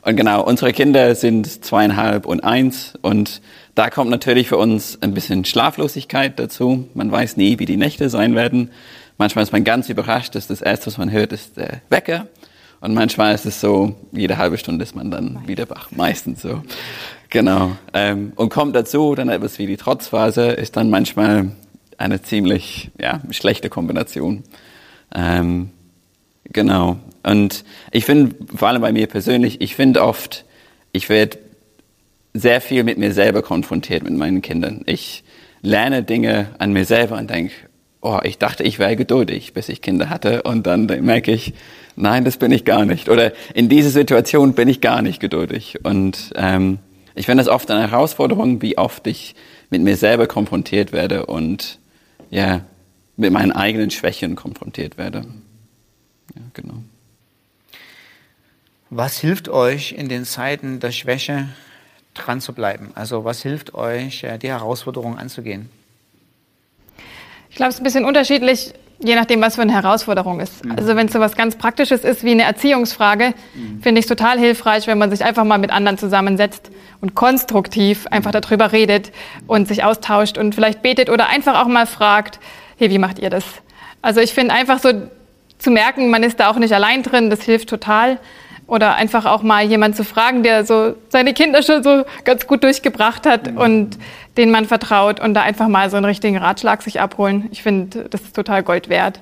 und 0.07 0.15
genau, 0.15 0.41
unsere 0.45 0.73
Kinder 0.73 1.17
sind 1.17 1.65
zweieinhalb 1.65 2.27
und 2.27 2.45
eins 2.45 2.95
und 3.03 3.41
da 3.75 3.91
kommt 3.91 4.09
natürlich 4.09 4.47
für 4.47 4.57
uns 4.57 5.03
ein 5.03 5.15
bisschen 5.15 5.45
Schlaflosigkeit 5.45 6.39
dazu. 6.39 6.87
Man 6.95 7.11
weiß 7.11 7.37
nie, 7.37 7.59
wie 7.59 7.65
die 7.65 7.77
Nächte 7.77 8.09
sein 8.09 8.37
werden. 8.37 8.71
Manchmal 9.19 9.43
ist 9.43 9.51
man 9.51 9.65
ganz 9.65 9.89
überrascht, 9.89 10.37
dass 10.37 10.47
das 10.47 10.63
Erste, 10.63 10.87
was 10.87 10.99
man 10.99 11.11
hört, 11.11 11.33
ist 11.33 11.57
der 11.57 11.81
Wecker. 11.89 12.29
Und 12.81 12.95
manchmal 12.95 13.35
ist 13.35 13.47
es 13.47 13.61
so, 13.61 13.97
jede 14.13 14.39
halbe 14.39 14.59
Stunde 14.59 14.85
ist 14.85 14.95
man 14.95 15.11
dann 15.11 15.41
wieder 15.49 15.69
wach. 15.71 15.91
Meistens 15.91 16.41
so. 16.41 16.63
Genau. 17.29 17.73
Ähm, 17.93 18.33
und 18.37 18.51
kommt 18.51 18.77
dazu, 18.77 19.17
dann 19.17 19.29
etwas 19.29 19.59
wie 19.59 19.67
die 19.67 19.77
Trotzphase 19.77 20.53
ist 20.53 20.77
dann 20.77 20.89
manchmal 20.89 21.51
eine 21.99 22.23
ziemlich 22.23 22.93
ja, 23.01 23.23
schlechte 23.31 23.71
Kombination. 23.71 24.45
Ähm, 25.13 25.71
Genau. 26.57 26.97
Und 27.23 27.65
ich 27.93 28.07
finde, 28.07 28.35
vor 28.57 28.69
allem 28.69 28.81
bei 28.81 28.91
mir 28.91 29.09
persönlich, 29.09 29.61
ich 29.61 29.77
finde 29.77 30.03
oft, 30.03 30.47
ich 30.91 31.11
werde 31.11 31.37
sehr 32.33 32.63
viel 32.63 32.83
mit 32.83 32.97
mir 32.97 33.13
selber 33.13 33.43
konfrontiert, 33.43 34.05
mit 34.05 34.15
meinen 34.15 34.41
Kindern. 34.41 34.83
Ich 34.87 35.23
lerne 35.61 36.03
Dinge 36.03 36.49
an 36.57 36.73
mir 36.73 36.87
selber 36.87 37.19
und 37.19 37.29
denke, 37.29 37.53
oh, 38.01 38.21
ich 38.25 38.39
dachte, 38.39 38.63
ich 38.63 38.79
wäre 38.79 38.97
geduldig, 38.97 39.53
bis 39.53 39.69
ich 39.69 39.83
Kinder 39.83 40.09
hatte. 40.09 40.45
Und 40.45 40.67
dann 40.67 40.87
merke 40.87 41.31
ich, 41.31 41.53
nein, 41.95 42.25
das 42.25 42.39
bin 42.39 42.53
ich 42.53 42.65
gar 42.65 42.87
nicht. 42.87 43.11
Oder 43.11 43.35
in 43.53 43.69
dieser 43.69 43.91
Situation 43.91 44.55
bin 44.55 44.69
ich 44.69 44.81
gar 44.81 45.03
nicht 45.03 45.21
geduldig. 45.21 45.81
Und 45.83 46.33
ähm, 46.37 46.79
ich 47.15 47.27
finde 47.27 47.43
es 47.43 47.49
oft 47.49 47.71
eine 47.71 47.91
Herausforderung, 47.91 48.63
wie 48.63 48.79
oft 48.79 49.07
ich 49.07 49.35
mit 49.69 49.83
mir 49.83 49.99
selber 49.99 50.27
konfrontiert 50.27 50.93
werde 50.93 51.27
und 51.27 51.81
ja, 52.31 52.63
mit 53.19 53.31
meinen 53.31 53.53
eigenen 53.53 53.91
Schwächen 53.91 54.37
konfrontiert 54.37 54.97
werde. 54.97 55.27
Ja, 56.37 56.43
genau. 56.55 56.75
Was 58.91 59.19
hilft 59.19 59.49
euch 59.49 59.93
in 59.93 60.09
den 60.09 60.25
Zeiten 60.25 60.79
der 60.79 60.93
Schwäche 60.93 61.49
dran 62.15 62.41
zu 62.41 62.53
bleiben? 62.53 62.93
Also 62.95 63.25
was 63.25 63.43
hilft 63.43 63.75
euch, 63.75 64.23
äh, 64.23 64.39
die 64.39 64.49
Herausforderung 64.49 65.19
anzugehen? 65.19 65.69
Ich 67.51 67.57
glaube, 67.57 67.71
es 67.71 67.77
ist 67.77 67.81
ein 67.81 67.85
bisschen 67.85 68.05
unterschiedlich, 68.05 68.75
je 68.99 69.15
nachdem, 69.15 69.41
was 69.41 69.57
für 69.57 69.63
eine 69.63 69.73
Herausforderung 69.73 70.41
ist. 70.41 70.65
Mhm. 70.65 70.73
Also 70.73 70.95
wenn 70.95 71.07
es 71.07 71.13
so 71.13 71.21
was 71.21 71.37
ganz 71.37 71.57
Praktisches 71.57 72.05
ist 72.05 72.23
wie 72.23 72.31
eine 72.31 72.45
Erziehungsfrage, 72.45 73.35
mhm. 73.55 73.83
finde 73.83 73.99
ich 73.99 74.05
es 74.05 74.09
total 74.09 74.39
hilfreich, 74.39 74.87
wenn 74.87 74.99
man 74.99 75.11
sich 75.11 75.25
einfach 75.25 75.45
mal 75.45 75.59
mit 75.59 75.71
anderen 75.71 75.99
zusammensetzt 75.99 76.71
und 77.01 77.15
konstruktiv 77.15 78.07
einfach 78.09 78.33
mhm. 78.33 78.41
darüber 78.41 78.73
redet 78.73 79.13
und 79.47 79.69
sich 79.69 79.85
austauscht 79.85 80.39
und 80.39 80.55
vielleicht 80.55 80.83
betet 80.83 81.11
oder 81.11 81.29
einfach 81.29 81.61
auch 81.61 81.69
mal 81.69 81.87
fragt, 81.87 82.39
hey, 82.77 82.91
wie 82.91 82.99
macht 82.99 83.19
ihr 83.19 83.31
das? 83.31 83.45
Also 84.03 84.21
ich 84.21 84.33
finde 84.33 84.55
einfach 84.55 84.79
so 84.79 84.93
zu 85.59 85.71
merken, 85.71 86.11
man 86.11 86.23
ist 86.23 86.41
da 86.41 86.51
auch 86.51 86.57
nicht 86.57 86.73
allein 86.73 87.03
drin, 87.03 87.31
das 87.31 87.43
hilft 87.43 87.69
total. 87.69 88.19
Oder 88.67 88.97
einfach 88.97 89.27
auch 89.27 89.43
mal 89.43 89.65
jemand 89.65 89.95
zu 89.95 90.05
fragen, 90.05 90.43
der 90.43 90.65
so 90.65 90.97
seine 91.09 91.35
Kinder 91.35 91.63
schon 91.63 91.85
so 91.85 92.05
ganz 92.25 92.49
gut 92.49 92.65
durchgebracht 92.65 93.25
hat 93.25 93.53
mhm. 93.53 93.59
und 93.59 93.99
den 94.37 94.51
man 94.51 94.65
vertraut 94.65 95.21
und 95.21 95.35
da 95.35 95.43
einfach 95.43 95.69
mal 95.69 95.89
so 95.89 95.97
einen 95.97 96.05
richtigen 96.05 96.37
Ratschlag 96.37 96.83
sich 96.83 97.01
abholen. 97.01 97.49
Ich 97.53 97.63
finde, 97.63 98.07
das 98.11 98.23
ist 98.23 98.35
total 98.35 98.65
Gold 98.65 98.89
wert. 98.89 99.21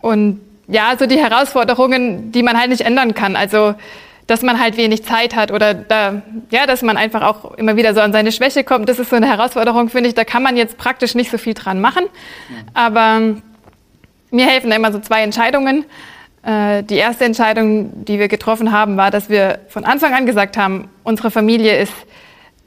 Und 0.00 0.40
ja, 0.68 0.94
so 0.96 1.06
die 1.06 1.18
Herausforderungen, 1.18 2.30
die 2.30 2.42
man 2.42 2.58
halt 2.58 2.70
nicht 2.70 2.82
ändern 2.82 3.14
kann. 3.14 3.34
Also 3.34 3.74
dass 4.26 4.42
man 4.42 4.60
halt 4.60 4.76
wenig 4.76 5.04
Zeit 5.04 5.36
hat 5.36 5.52
oder 5.52 5.72
da, 5.72 6.22
ja, 6.50 6.66
dass 6.66 6.82
man 6.82 6.96
einfach 6.96 7.22
auch 7.22 7.54
immer 7.54 7.76
wieder 7.76 7.94
so 7.94 8.00
an 8.00 8.12
seine 8.12 8.32
Schwäche 8.32 8.64
kommt. 8.64 8.88
Das 8.88 8.98
ist 8.98 9.10
so 9.10 9.16
eine 9.16 9.28
Herausforderung, 9.28 9.88
finde 9.88 10.08
ich. 10.08 10.14
Da 10.14 10.24
kann 10.24 10.42
man 10.42 10.56
jetzt 10.56 10.78
praktisch 10.78 11.14
nicht 11.14 11.30
so 11.30 11.38
viel 11.38 11.54
dran 11.54 11.80
machen. 11.80 12.04
Aber 12.74 13.36
mir 14.36 14.46
helfen 14.46 14.70
immer 14.70 14.92
so 14.92 15.00
zwei 15.00 15.22
Entscheidungen. 15.22 15.84
Äh, 16.44 16.84
die 16.84 16.96
erste 16.96 17.24
Entscheidung, 17.24 18.04
die 18.04 18.18
wir 18.18 18.28
getroffen 18.28 18.70
haben, 18.70 18.96
war, 18.96 19.10
dass 19.10 19.28
wir 19.28 19.58
von 19.68 19.84
Anfang 19.84 20.14
an 20.14 20.26
gesagt 20.26 20.56
haben, 20.56 20.88
unsere 21.02 21.30
Familie 21.30 21.76
ist 21.76 21.92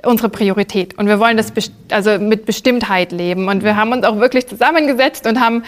unsere 0.05 0.29
Priorität 0.29 0.97
und 0.97 1.07
wir 1.07 1.19
wollen 1.19 1.35
das 1.35 1.51
also 1.91 2.19
mit 2.19 2.45
Bestimmtheit 2.45 3.11
leben. 3.11 3.49
Und 3.49 3.63
wir 3.63 3.75
haben 3.75 3.91
uns 3.91 4.05
auch 4.05 4.17
wirklich 4.17 4.47
zusammengesetzt 4.47 5.27
und 5.27 5.41
haben 5.41 5.63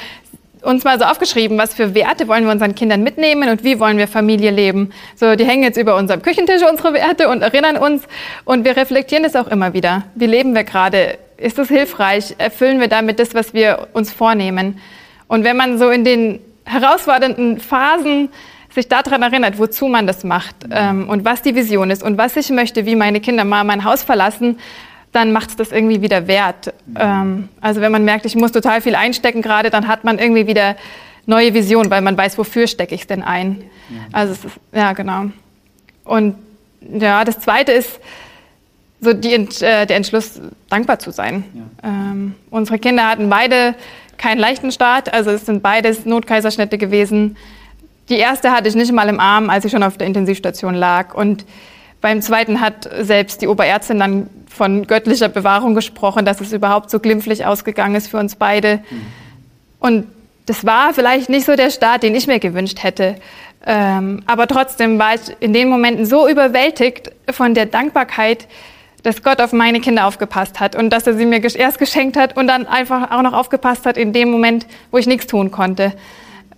uns 0.61 0.83
mal 0.83 0.99
so 0.99 1.05
aufgeschrieben, 1.05 1.57
was 1.57 1.73
für 1.73 1.95
Werte 1.95 2.27
wollen 2.27 2.45
wir 2.45 2.51
unseren 2.51 2.75
Kindern 2.75 3.03
mitnehmen 3.03 3.49
und 3.49 3.63
wie 3.63 3.79
wollen 3.79 3.97
wir 3.97 4.07
Familie 4.07 4.51
leben. 4.51 4.91
So, 5.15 5.35
die 5.35 5.45
hängen 5.45 5.63
jetzt 5.63 5.77
über 5.77 5.95
unserem 5.95 6.21
Küchentisch 6.21 6.61
unsere 6.69 6.93
Werte 6.93 7.29
und 7.29 7.41
erinnern 7.41 7.77
uns 7.77 8.03
und 8.45 8.63
wir 8.63 8.77
reflektieren 8.77 9.25
es 9.25 9.35
auch 9.35 9.47
immer 9.47 9.73
wieder. 9.73 10.03
Wie 10.15 10.27
leben 10.27 10.53
wir 10.55 10.63
gerade? 10.63 11.17
Ist 11.37 11.57
es 11.57 11.69
hilfreich? 11.69 12.35
Erfüllen 12.37 12.79
wir 12.79 12.87
damit 12.87 13.19
das, 13.19 13.33
was 13.33 13.53
wir 13.53 13.87
uns 13.93 14.11
vornehmen? 14.11 14.79
Und 15.31 15.45
wenn 15.45 15.55
man 15.55 15.77
so 15.77 15.89
in 15.89 16.03
den 16.03 16.39
herausfordernden 16.65 17.61
Phasen 17.61 18.27
sich 18.69 18.89
daran 18.89 19.21
erinnert, 19.21 19.57
wozu 19.59 19.87
man 19.87 20.05
das 20.05 20.25
macht 20.25 20.57
ähm, 20.69 21.07
und 21.07 21.23
was 21.23 21.41
die 21.41 21.55
Vision 21.55 21.89
ist 21.89 22.03
und 22.03 22.17
was 22.17 22.35
ich 22.35 22.49
möchte, 22.49 22.85
wie 22.85 22.97
meine 22.97 23.21
Kinder 23.21 23.45
mal 23.45 23.63
mein 23.63 23.85
Haus 23.85 24.03
verlassen, 24.03 24.59
dann 25.13 25.31
macht 25.31 25.51
es 25.51 25.55
das 25.55 25.71
irgendwie 25.71 26.01
wieder 26.01 26.27
wert. 26.27 26.73
Ähm, 26.97 27.47
also 27.61 27.79
wenn 27.79 27.93
man 27.93 28.03
merkt, 28.03 28.25
ich 28.25 28.35
muss 28.35 28.51
total 28.51 28.81
viel 28.81 28.93
einstecken 28.93 29.41
gerade, 29.41 29.69
dann 29.69 29.87
hat 29.87 30.03
man 30.03 30.19
irgendwie 30.19 30.47
wieder 30.47 30.75
neue 31.25 31.53
Vision, 31.53 31.89
weil 31.89 32.01
man 32.01 32.17
weiß, 32.17 32.37
wofür 32.37 32.67
stecke 32.67 32.93
ich 32.93 33.01
es 33.01 33.07
denn 33.07 33.23
ein. 33.23 33.63
Also 34.11 34.33
es 34.33 34.43
ist, 34.43 34.55
ja, 34.73 34.91
genau. 34.91 35.27
Und 36.03 36.35
ja, 36.81 37.23
das 37.23 37.39
Zweite 37.39 37.71
ist 37.71 38.01
so 38.99 39.13
die, 39.13 39.33
äh, 39.33 39.85
der 39.85 39.95
Entschluss, 39.95 40.41
dankbar 40.67 40.99
zu 40.99 41.11
sein. 41.11 41.45
Ja. 41.53 41.89
Ähm, 41.89 42.35
unsere 42.49 42.79
Kinder 42.79 43.07
hatten 43.07 43.29
beide 43.29 43.75
keinen 44.21 44.37
leichten 44.37 44.71
Start, 44.71 45.11
also 45.13 45.31
es 45.31 45.47
sind 45.47 45.63
beides 45.63 46.05
Notkaiserschnitte 46.05 46.77
gewesen. 46.77 47.37
Die 48.07 48.17
erste 48.17 48.51
hatte 48.51 48.69
ich 48.69 48.75
nicht 48.75 48.91
mal 48.91 49.09
im 49.09 49.19
Arm, 49.19 49.49
als 49.49 49.65
ich 49.65 49.71
schon 49.71 49.81
auf 49.81 49.97
der 49.97 50.05
Intensivstation 50.05 50.75
lag. 50.75 51.15
Und 51.15 51.43
beim 52.01 52.21
zweiten 52.21 52.61
hat 52.61 52.87
selbst 52.99 53.41
die 53.41 53.47
Oberärztin 53.47 53.99
dann 53.99 54.29
von 54.47 54.85
göttlicher 54.85 55.27
Bewahrung 55.27 55.73
gesprochen, 55.73 56.23
dass 56.23 56.39
es 56.39 56.53
überhaupt 56.53 56.91
so 56.91 56.99
glimpflich 56.99 57.45
ausgegangen 57.45 57.95
ist 57.95 58.07
für 58.09 58.17
uns 58.17 58.35
beide. 58.35 58.77
Mhm. 58.77 59.01
Und 59.79 60.07
das 60.45 60.65
war 60.65 60.93
vielleicht 60.93 61.29
nicht 61.29 61.45
so 61.45 61.55
der 61.55 61.71
Start, 61.71 62.03
den 62.03 62.13
ich 62.13 62.27
mir 62.27 62.39
gewünscht 62.39 62.83
hätte. 62.83 63.15
Ähm, 63.65 64.21
aber 64.27 64.45
trotzdem 64.45 64.99
war 64.99 65.15
ich 65.15 65.21
in 65.39 65.53
den 65.53 65.67
Momenten 65.69 66.05
so 66.05 66.27
überwältigt 66.27 67.11
von 67.31 67.55
der 67.55 67.65
Dankbarkeit, 67.65 68.47
dass 69.03 69.23
Gott 69.23 69.41
auf 69.41 69.53
meine 69.53 69.79
Kinder 69.79 70.05
aufgepasst 70.05 70.59
hat 70.59 70.75
und 70.75 70.91
dass 70.91 71.07
er 71.07 71.15
sie 71.15 71.25
mir 71.25 71.43
erst 71.43 71.79
geschenkt 71.79 72.17
hat 72.17 72.37
und 72.37 72.47
dann 72.47 72.67
einfach 72.67 73.11
auch 73.11 73.21
noch 73.21 73.33
aufgepasst 73.33 73.85
hat 73.85 73.97
in 73.97 74.13
dem 74.13 74.29
Moment, 74.29 74.67
wo 74.91 74.97
ich 74.97 75.07
nichts 75.07 75.27
tun 75.27 75.51
konnte. 75.51 75.93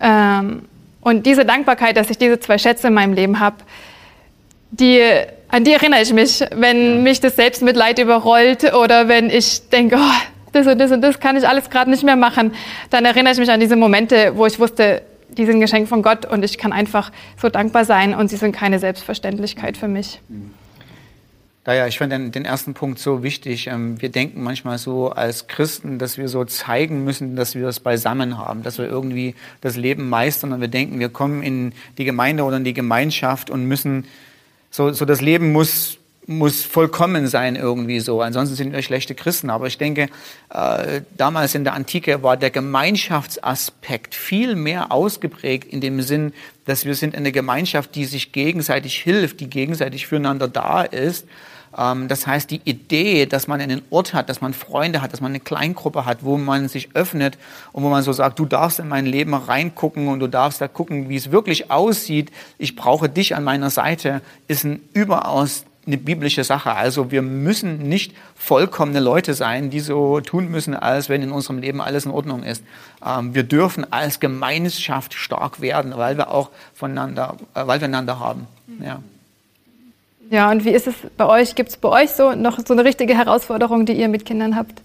Ähm, 0.00 0.62
und 1.00 1.26
diese 1.26 1.44
Dankbarkeit, 1.44 1.96
dass 1.96 2.10
ich 2.10 2.18
diese 2.18 2.40
zwei 2.40 2.58
Schätze 2.58 2.88
in 2.88 2.94
meinem 2.94 3.12
Leben 3.12 3.40
habe, 3.40 3.56
die, 4.70 5.00
an 5.48 5.64
die 5.64 5.72
erinnere 5.72 6.02
ich 6.02 6.12
mich, 6.12 6.44
wenn 6.54 7.02
mich 7.02 7.20
das 7.20 7.36
Selbstmitleid 7.36 7.98
überrollt 7.98 8.74
oder 8.74 9.08
wenn 9.08 9.30
ich 9.30 9.68
denke, 9.68 9.96
oh, 9.98 10.14
das 10.52 10.66
und 10.66 10.78
das 10.78 10.90
und 10.90 11.02
das 11.02 11.20
kann 11.20 11.36
ich 11.36 11.46
alles 11.46 11.70
gerade 11.70 11.90
nicht 11.90 12.02
mehr 12.02 12.16
machen, 12.16 12.52
dann 12.90 13.04
erinnere 13.04 13.32
ich 13.32 13.38
mich 13.38 13.50
an 13.50 13.60
diese 13.60 13.76
Momente, 13.76 14.32
wo 14.36 14.46
ich 14.46 14.58
wusste, 14.58 15.02
die 15.28 15.46
sind 15.46 15.56
ein 15.56 15.60
Geschenk 15.60 15.88
von 15.88 16.02
Gott 16.02 16.26
und 16.26 16.44
ich 16.44 16.58
kann 16.58 16.72
einfach 16.72 17.10
so 17.40 17.48
dankbar 17.48 17.84
sein 17.84 18.14
und 18.14 18.28
sie 18.28 18.36
sind 18.36 18.52
keine 18.52 18.78
Selbstverständlichkeit 18.78 19.76
für 19.76 19.88
mich. 19.88 20.20
Mhm. 20.28 20.54
Daher, 21.64 21.88
ich 21.88 21.96
finde 21.96 22.18
den, 22.18 22.30
den, 22.30 22.44
ersten 22.44 22.74
Punkt 22.74 22.98
so 22.98 23.22
wichtig. 23.22 23.68
Ähm, 23.68 24.00
wir 24.00 24.10
denken 24.10 24.42
manchmal 24.42 24.76
so 24.76 25.08
als 25.08 25.46
Christen, 25.46 25.98
dass 25.98 26.18
wir 26.18 26.28
so 26.28 26.44
zeigen 26.44 27.04
müssen, 27.04 27.36
dass 27.36 27.54
wir 27.54 27.62
das 27.62 27.80
beisammen 27.80 28.36
haben, 28.36 28.62
dass 28.62 28.76
wir 28.76 28.84
irgendwie 28.84 29.34
das 29.62 29.76
Leben 29.76 30.10
meistern 30.10 30.52
und 30.52 30.60
wir 30.60 30.68
denken, 30.68 30.98
wir 30.98 31.08
kommen 31.08 31.42
in 31.42 31.72
die 31.96 32.04
Gemeinde 32.04 32.42
oder 32.44 32.58
in 32.58 32.64
die 32.64 32.74
Gemeinschaft 32.74 33.48
und 33.48 33.64
müssen, 33.64 34.04
so, 34.70 34.92
so 34.92 35.06
das 35.06 35.22
Leben 35.22 35.52
muss, 35.52 35.96
muss 36.26 36.64
vollkommen 36.64 37.28
sein 37.28 37.56
irgendwie 37.56 38.00
so. 38.00 38.20
Ansonsten 38.20 38.56
sind 38.56 38.72
wir 38.74 38.82
schlechte 38.82 39.14
Christen. 39.14 39.48
Aber 39.48 39.66
ich 39.66 39.78
denke, 39.78 40.10
äh, 40.50 41.00
damals 41.16 41.54
in 41.54 41.64
der 41.64 41.72
Antike 41.72 42.22
war 42.22 42.36
der 42.36 42.50
Gemeinschaftsaspekt 42.50 44.14
viel 44.14 44.54
mehr 44.54 44.92
ausgeprägt 44.92 45.72
in 45.72 45.80
dem 45.80 46.02
Sinn, 46.02 46.34
dass 46.66 46.84
wir 46.84 46.94
sind 46.94 47.14
eine 47.14 47.32
Gemeinschaft, 47.32 47.94
die 47.94 48.04
sich 48.04 48.32
gegenseitig 48.32 48.98
hilft, 48.98 49.40
die 49.40 49.48
gegenseitig 49.48 50.06
füreinander 50.06 50.46
da 50.46 50.82
ist 50.82 51.26
das 51.76 52.26
heißt, 52.26 52.50
die 52.50 52.60
Idee, 52.64 53.26
dass 53.26 53.48
man 53.48 53.60
einen 53.60 53.82
Ort 53.90 54.14
hat, 54.14 54.28
dass 54.28 54.40
man 54.40 54.54
Freunde 54.54 55.02
hat, 55.02 55.12
dass 55.12 55.20
man 55.20 55.32
eine 55.32 55.40
Kleingruppe 55.40 56.06
hat, 56.06 56.18
wo 56.22 56.38
man 56.38 56.68
sich 56.68 56.94
öffnet 56.94 57.38
und 57.72 57.82
wo 57.82 57.88
man 57.88 58.02
so 58.02 58.12
sagt, 58.12 58.38
du 58.38 58.46
darfst 58.46 58.78
in 58.78 58.88
mein 58.88 59.06
Leben 59.06 59.34
reingucken 59.34 60.08
und 60.08 60.20
du 60.20 60.28
darfst 60.28 60.60
da 60.60 60.68
gucken, 60.68 61.08
wie 61.08 61.16
es 61.16 61.30
wirklich 61.32 61.70
aussieht. 61.70 62.30
Ich 62.58 62.76
brauche 62.76 63.08
dich 63.08 63.34
an 63.34 63.44
meiner 63.44 63.70
Seite, 63.70 64.22
ist 64.46 64.64
ein 64.64 64.80
überaus 64.92 65.64
eine 65.86 65.98
biblische 65.98 66.44
Sache. 66.44 66.72
Also 66.72 67.10
wir 67.10 67.22
müssen 67.22 67.88
nicht 67.88 68.14
vollkommene 68.34 69.00
Leute 69.00 69.34
sein, 69.34 69.70
die 69.70 69.80
so 69.80 70.20
tun 70.20 70.50
müssen, 70.50 70.74
als 70.74 71.08
wenn 71.08 71.22
in 71.22 71.30
unserem 71.30 71.58
Leben 71.58 71.80
alles 71.80 72.06
in 72.06 72.10
Ordnung 72.10 72.42
ist. 72.42 72.64
Ähm, 73.04 73.34
wir 73.34 73.42
dürfen 73.42 73.92
als 73.92 74.20
Gemeinschaft 74.20 75.14
stark 75.14 75.60
werden, 75.60 75.92
weil 75.96 76.16
wir 76.16 76.30
auch 76.30 76.50
voneinander, 76.74 77.36
äh, 77.54 77.66
weil 77.66 77.80
wir 77.80 77.86
einander 77.86 78.18
haben. 78.18 78.46
Ja. 78.82 79.00
Ja, 80.30 80.50
und 80.50 80.64
wie 80.64 80.70
ist 80.70 80.86
es 80.86 80.94
bei 81.16 81.26
euch? 81.26 81.54
Gibt 81.54 81.70
es 81.70 81.76
bei 81.76 81.88
euch 81.88 82.10
so 82.10 82.34
noch 82.34 82.58
so 82.64 82.72
eine 82.72 82.84
richtige 82.84 83.16
Herausforderung, 83.16 83.86
die 83.86 83.92
ihr 83.92 84.08
mit 84.08 84.24
Kindern 84.24 84.56
habt? 84.56 84.82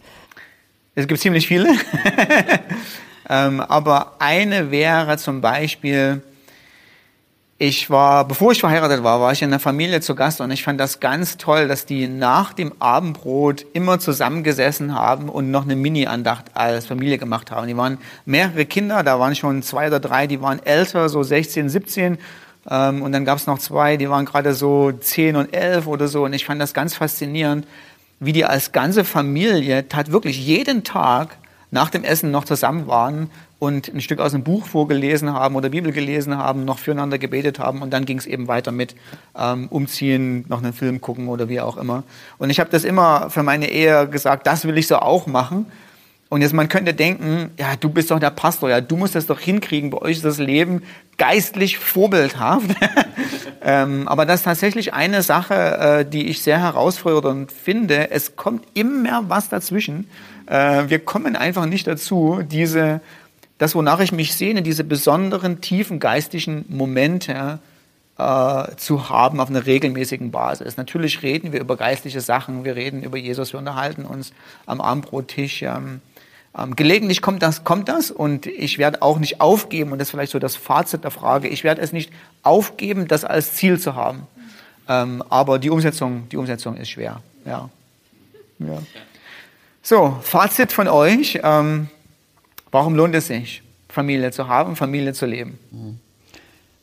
Es 0.95 1.07
gibt 1.07 1.19
ziemlich 1.21 1.47
viele. 1.47 1.69
ähm, 3.29 3.61
aber 3.61 4.15
eine 4.19 4.69
wäre 4.71 5.17
zum 5.17 5.41
Beispiel, 5.41 6.21
ich 7.57 7.89
war, 7.89 8.25
bevor 8.25 8.53
ich 8.53 8.59
verheiratet 8.59 9.03
war, 9.03 9.19
war 9.19 9.33
ich 9.33 9.41
in 9.41 9.49
einer 9.49 9.59
Familie 9.59 10.01
zu 10.01 10.15
Gast 10.15 10.39
und 10.39 10.49
ich 10.51 10.63
fand 10.63 10.79
das 10.79 11.01
ganz 11.01 11.37
toll, 11.37 11.67
dass 11.67 11.85
die 11.85 12.07
nach 12.07 12.53
dem 12.53 12.73
Abendbrot 12.79 13.65
immer 13.73 13.99
zusammengesessen 13.99 14.95
haben 14.95 15.29
und 15.29 15.51
noch 15.51 15.63
eine 15.63 15.75
Mini-Andacht 15.75 16.45
als 16.53 16.85
Familie 16.85 17.17
gemacht 17.17 17.51
haben. 17.51 17.67
Die 17.67 17.75
waren 17.75 17.97
mehrere 18.25 18.65
Kinder, 18.65 19.03
da 19.03 19.19
waren 19.19 19.35
schon 19.35 19.61
zwei 19.61 19.87
oder 19.87 19.99
drei, 19.99 20.25
die 20.25 20.41
waren 20.41 20.63
älter, 20.63 21.09
so 21.09 21.21
16, 21.21 21.69
17 21.69 22.17
ähm, 22.69 23.01
und 23.01 23.11
dann 23.11 23.25
gab 23.25 23.37
es 23.37 23.47
noch 23.47 23.59
zwei, 23.59 23.97
die 23.97 24.09
waren 24.09 24.25
gerade 24.25 24.53
so 24.53 24.91
zehn 24.91 25.35
und 25.35 25.53
elf 25.53 25.87
oder 25.87 26.07
so. 26.07 26.25
Und 26.25 26.33
ich 26.33 26.45
fand 26.45 26.61
das 26.61 26.73
ganz 26.73 26.95
faszinierend, 26.95 27.67
wie 28.19 28.33
die 28.33 28.45
als 28.45 28.71
ganze 28.71 29.03
Familie 29.03 29.87
tat 29.87 30.11
wirklich 30.11 30.45
jeden 30.45 30.83
Tag 30.83 31.37
nach 31.71 31.89
dem 31.89 32.03
Essen 32.03 32.31
noch 32.31 32.45
zusammen 32.45 32.87
waren 32.87 33.29
und 33.59 33.89
ein 33.89 34.01
Stück 34.01 34.19
aus 34.19 34.33
einem 34.33 34.43
Buch 34.43 34.65
vorgelesen 34.65 35.33
haben 35.33 35.55
oder 35.55 35.69
Bibel 35.69 35.91
gelesen 35.91 36.37
haben, 36.37 36.65
noch 36.65 36.79
füreinander 36.79 37.17
gebetet 37.17 37.59
haben 37.59 37.81
und 37.81 37.91
dann 37.91 38.05
ging 38.05 38.17
es 38.17 38.25
eben 38.25 38.47
weiter 38.47 38.71
mit 38.71 38.95
ähm, 39.37 39.67
Umziehen, 39.67 40.45
noch 40.47 40.63
einen 40.63 40.73
Film 40.73 41.01
gucken 41.01 41.27
oder 41.27 41.49
wie 41.49 41.59
auch 41.59 41.77
immer. 41.77 42.03
Und 42.37 42.49
ich 42.49 42.59
habe 42.59 42.69
das 42.71 42.83
immer 42.83 43.29
für 43.29 43.43
meine 43.43 43.69
Ehe 43.69 44.07
gesagt, 44.07 44.47
das 44.47 44.65
will 44.65 44.77
ich 44.77 44.87
so 44.87 44.97
auch 44.97 45.27
machen. 45.27 45.65
Und 46.29 46.41
jetzt, 46.41 46.53
man 46.53 46.69
könnte 46.69 46.93
denken, 46.93 47.49
ja, 47.57 47.75
du 47.75 47.89
bist 47.89 48.11
doch 48.11 48.19
der 48.19 48.29
Pastor, 48.29 48.69
ja, 48.69 48.81
du 48.81 48.95
musst 48.95 49.15
das 49.15 49.25
doch 49.25 49.39
hinkriegen, 49.39 49.89
bei 49.89 49.97
euch 49.97 50.17
ist 50.17 50.25
das 50.25 50.37
Leben 50.37 50.83
geistlich 51.17 51.79
vorbildhaft. 51.79 52.69
ähm, 53.63 54.07
aber 54.07 54.27
das 54.27 54.41
ist 54.41 54.43
tatsächlich 54.43 54.93
eine 54.93 55.23
Sache, 55.23 55.55
äh, 55.55 56.05
die 56.05 56.27
ich 56.27 56.43
sehr 56.43 56.59
herausfordernd 56.59 57.51
finde. 57.51 58.11
Es 58.11 58.35
kommt 58.35 58.65
immer 58.75 59.27
was 59.27 59.49
dazwischen. 59.49 60.07
Äh, 60.45 60.83
wir 60.87 60.99
kommen 60.99 61.35
einfach 61.35 61.65
nicht 61.65 61.87
dazu, 61.87 62.41
diese, 62.43 63.01
das, 63.57 63.73
wonach 63.73 63.99
ich 63.99 64.11
mich 64.11 64.35
sehne, 64.35 64.61
diese 64.61 64.83
besonderen, 64.83 65.61
tiefen 65.61 65.99
geistlichen 65.99 66.63
Momente 66.69 67.57
äh, 68.19 68.75
zu 68.75 69.09
haben 69.09 69.39
auf 69.39 69.49
einer 69.49 69.65
regelmäßigen 69.65 70.29
Basis. 70.29 70.77
Natürlich 70.77 71.23
reden 71.23 71.53
wir 71.53 71.59
über 71.59 71.75
geistliche 71.75 72.21
Sachen, 72.21 72.65
wir 72.65 72.75
reden 72.75 73.01
über 73.01 73.17
Jesus, 73.17 73.51
wir 73.51 73.59
unterhalten 73.59 74.05
uns 74.05 74.31
am 74.67 74.79
Abendbrottisch. 74.79 75.63
Ähm, 75.63 76.01
gelegentlich 76.75 77.21
kommt 77.21 77.43
das, 77.43 77.63
kommt 77.63 77.89
das 77.89 78.11
und 78.11 78.45
ich 78.45 78.77
werde 78.77 79.01
auch 79.01 79.19
nicht 79.19 79.39
aufgeben, 79.39 79.91
und 79.91 79.99
das 79.99 80.07
ist 80.07 80.11
vielleicht 80.11 80.31
so 80.31 80.39
das 80.39 80.55
Fazit 80.55 81.03
der 81.03 81.11
Frage, 81.11 81.47
ich 81.47 81.63
werde 81.63 81.81
es 81.81 81.93
nicht 81.93 82.11
aufgeben, 82.43 83.07
das 83.07 83.23
als 83.23 83.53
Ziel 83.53 83.79
zu 83.79 83.95
haben. 83.95 84.27
Ähm, 84.87 85.23
aber 85.29 85.59
die 85.59 85.69
Umsetzung, 85.69 86.27
die 86.29 86.37
Umsetzung 86.37 86.75
ist 86.75 86.89
schwer. 86.89 87.21
Ja. 87.45 87.69
ja. 88.59 88.81
So, 89.83 90.17
Fazit 90.21 90.71
von 90.71 90.87
euch. 90.87 91.39
Ähm, 91.43 91.87
warum 92.71 92.95
lohnt 92.95 93.15
es 93.15 93.27
sich, 93.27 93.61
Familie 93.87 94.31
zu 94.31 94.47
haben, 94.47 94.75
Familie 94.75 95.13
zu 95.13 95.27
leben? 95.27 95.59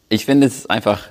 Ich 0.08 0.24
finde 0.24 0.46
es 0.46 0.58
ist 0.58 0.70
einfach, 0.70 1.08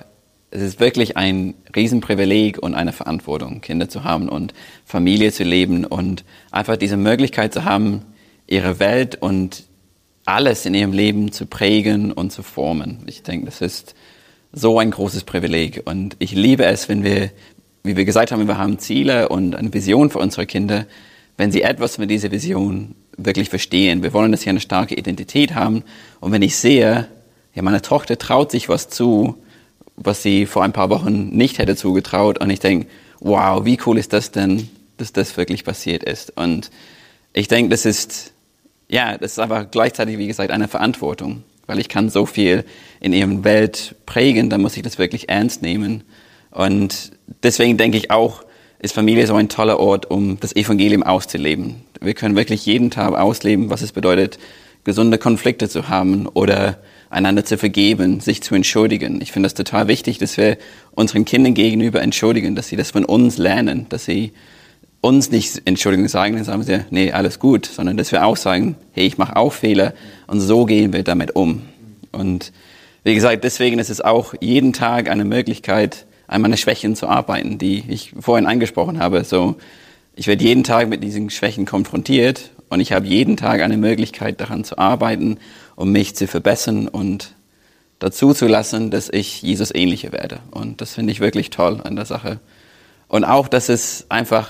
es 0.50 0.62
ist 0.62 0.80
wirklich 0.80 1.18
ein 1.18 1.54
Riesenprivileg 1.74 2.58
und 2.58 2.74
eine 2.74 2.92
Verantwortung, 2.92 3.60
Kinder 3.60 3.90
zu 3.90 4.04
haben 4.04 4.30
und 4.30 4.54
Familie 4.86 5.32
zu 5.32 5.44
leben 5.44 5.84
und 5.84 6.24
einfach 6.50 6.78
diese 6.78 6.96
Möglichkeit 6.96 7.52
zu 7.52 7.64
haben, 7.64 8.02
ihre 8.46 8.78
Welt 8.78 9.16
und 9.20 9.64
alles 10.24 10.66
in 10.66 10.74
ihrem 10.74 10.92
Leben 10.92 11.32
zu 11.32 11.46
prägen 11.46 12.12
und 12.12 12.32
zu 12.32 12.42
formen. 12.42 13.04
Ich 13.06 13.22
denke, 13.22 13.46
das 13.46 13.60
ist 13.60 13.94
so 14.52 14.78
ein 14.78 14.90
großes 14.90 15.24
Privileg. 15.24 15.82
Und 15.84 16.16
ich 16.18 16.32
liebe 16.32 16.64
es, 16.64 16.88
wenn 16.88 17.04
wir, 17.04 17.30
wie 17.84 17.96
wir 17.96 18.04
gesagt 18.04 18.32
haben, 18.32 18.46
wir 18.48 18.58
haben 18.58 18.78
Ziele 18.78 19.28
und 19.28 19.54
eine 19.54 19.72
Vision 19.72 20.10
für 20.10 20.18
unsere 20.18 20.46
Kinder, 20.46 20.86
wenn 21.36 21.52
sie 21.52 21.62
etwas 21.62 21.98
mit 21.98 22.10
dieser 22.10 22.30
Vision 22.30 22.94
wirklich 23.16 23.50
verstehen. 23.50 24.02
Wir 24.02 24.12
wollen, 24.12 24.32
dass 24.32 24.42
sie 24.42 24.50
eine 24.50 24.60
starke 24.60 24.94
Identität 24.94 25.54
haben. 25.54 25.84
Und 26.20 26.32
wenn 26.32 26.42
ich 26.42 26.56
sehe, 26.56 27.08
ja, 27.54 27.62
meine 27.62 27.82
Tochter 27.82 28.18
traut 28.18 28.50
sich 28.50 28.68
was 28.68 28.88
zu, 28.88 29.36
was 29.96 30.22
sie 30.22 30.46
vor 30.46 30.62
ein 30.62 30.72
paar 30.72 30.90
Wochen 30.90 31.28
nicht 31.30 31.58
hätte 31.58 31.76
zugetraut. 31.76 32.38
Und 32.38 32.50
ich 32.50 32.60
denke, 32.60 32.86
wow, 33.20 33.64
wie 33.64 33.78
cool 33.86 33.98
ist 33.98 34.12
das 34.12 34.30
denn, 34.30 34.68
dass 34.96 35.12
das 35.12 35.36
wirklich 35.36 35.64
passiert 35.64 36.02
ist. 36.02 36.36
Und 36.36 36.70
ich 37.32 37.48
denke, 37.48 37.70
das 37.70 37.84
ist, 37.84 38.32
ja, 38.88 39.18
das 39.18 39.32
ist 39.32 39.38
aber 39.38 39.64
gleichzeitig, 39.64 40.18
wie 40.18 40.26
gesagt, 40.26 40.50
eine 40.50 40.68
Verantwortung, 40.68 41.42
weil 41.66 41.78
ich 41.78 41.88
kann 41.88 42.08
so 42.10 42.26
viel 42.26 42.64
in 43.00 43.12
ihrem 43.12 43.44
Welt 43.44 43.96
prägen, 44.06 44.50
dann 44.50 44.62
muss 44.62 44.76
ich 44.76 44.82
das 44.82 44.98
wirklich 44.98 45.28
ernst 45.28 45.62
nehmen. 45.62 46.04
Und 46.50 47.12
deswegen 47.42 47.76
denke 47.76 47.98
ich 47.98 48.10
auch, 48.10 48.44
ist 48.78 48.94
Familie 48.94 49.26
so 49.26 49.34
ein 49.34 49.48
toller 49.48 49.80
Ort, 49.80 50.10
um 50.10 50.38
das 50.38 50.54
Evangelium 50.54 51.02
auszuleben. 51.02 51.82
Wir 52.00 52.14
können 52.14 52.36
wirklich 52.36 52.66
jeden 52.66 52.90
Tag 52.90 53.14
ausleben, 53.14 53.70
was 53.70 53.82
es 53.82 53.92
bedeutet, 53.92 54.38
gesunde 54.84 55.18
Konflikte 55.18 55.68
zu 55.68 55.88
haben 55.88 56.26
oder 56.28 56.78
einander 57.10 57.44
zu 57.44 57.58
vergeben, 57.58 58.20
sich 58.20 58.42
zu 58.42 58.54
entschuldigen. 58.54 59.20
Ich 59.20 59.32
finde 59.32 59.46
das 59.46 59.54
total 59.54 59.88
wichtig, 59.88 60.18
dass 60.18 60.36
wir 60.36 60.58
unseren 60.92 61.24
Kindern 61.24 61.54
gegenüber 61.54 62.02
entschuldigen, 62.02 62.54
dass 62.54 62.68
sie 62.68 62.76
das 62.76 62.92
von 62.92 63.04
uns 63.04 63.38
lernen, 63.38 63.86
dass 63.88 64.04
sie 64.04 64.32
uns 65.06 65.30
nicht 65.30 65.62
Entschuldigung 65.64 66.08
sagen, 66.08 66.34
dann 66.34 66.44
sagen 66.44 66.62
sie, 66.64 66.84
nee, 66.90 67.12
alles 67.12 67.38
gut, 67.38 67.66
sondern 67.66 67.96
dass 67.96 68.12
wir 68.12 68.26
auch 68.26 68.36
sagen, 68.36 68.76
hey, 68.92 69.06
ich 69.06 69.18
mache 69.18 69.36
auch 69.36 69.52
Fehler 69.52 69.94
und 70.26 70.40
so 70.40 70.64
gehen 70.64 70.92
wir 70.92 71.04
damit 71.04 71.36
um. 71.36 71.62
Und 72.12 72.52
wie 73.04 73.14
gesagt, 73.14 73.44
deswegen 73.44 73.78
ist 73.78 73.90
es 73.90 74.00
auch 74.00 74.34
jeden 74.40 74.72
Tag 74.72 75.08
eine 75.08 75.24
Möglichkeit, 75.24 76.06
an 76.26 76.42
meine 76.42 76.56
Schwächen 76.56 76.96
zu 76.96 77.06
arbeiten, 77.06 77.56
die 77.56 77.84
ich 77.88 78.14
vorhin 78.18 78.46
angesprochen 78.46 78.98
habe. 78.98 79.22
So, 79.22 79.56
ich 80.16 80.26
werde 80.26 80.42
jeden 80.42 80.64
Tag 80.64 80.88
mit 80.88 81.04
diesen 81.04 81.30
Schwächen 81.30 81.66
konfrontiert 81.66 82.50
und 82.68 82.80
ich 82.80 82.92
habe 82.92 83.06
jeden 83.06 83.36
Tag 83.36 83.60
eine 83.60 83.76
Möglichkeit 83.76 84.40
daran 84.40 84.64
zu 84.64 84.76
arbeiten, 84.76 85.38
um 85.76 85.92
mich 85.92 86.16
zu 86.16 86.26
verbessern 86.26 86.88
und 86.88 87.34
dazu 88.00 88.34
zu 88.34 88.48
lassen, 88.48 88.90
dass 88.90 89.08
ich 89.08 89.40
Jesus 89.40 89.72
ähnlicher 89.72 90.10
werde. 90.10 90.40
Und 90.50 90.80
das 90.80 90.94
finde 90.94 91.12
ich 91.12 91.20
wirklich 91.20 91.50
toll 91.50 91.80
an 91.84 91.94
der 91.94 92.06
Sache. 92.06 92.40
Und 93.08 93.24
auch, 93.24 93.46
dass 93.46 93.68
es 93.68 94.06
einfach, 94.08 94.48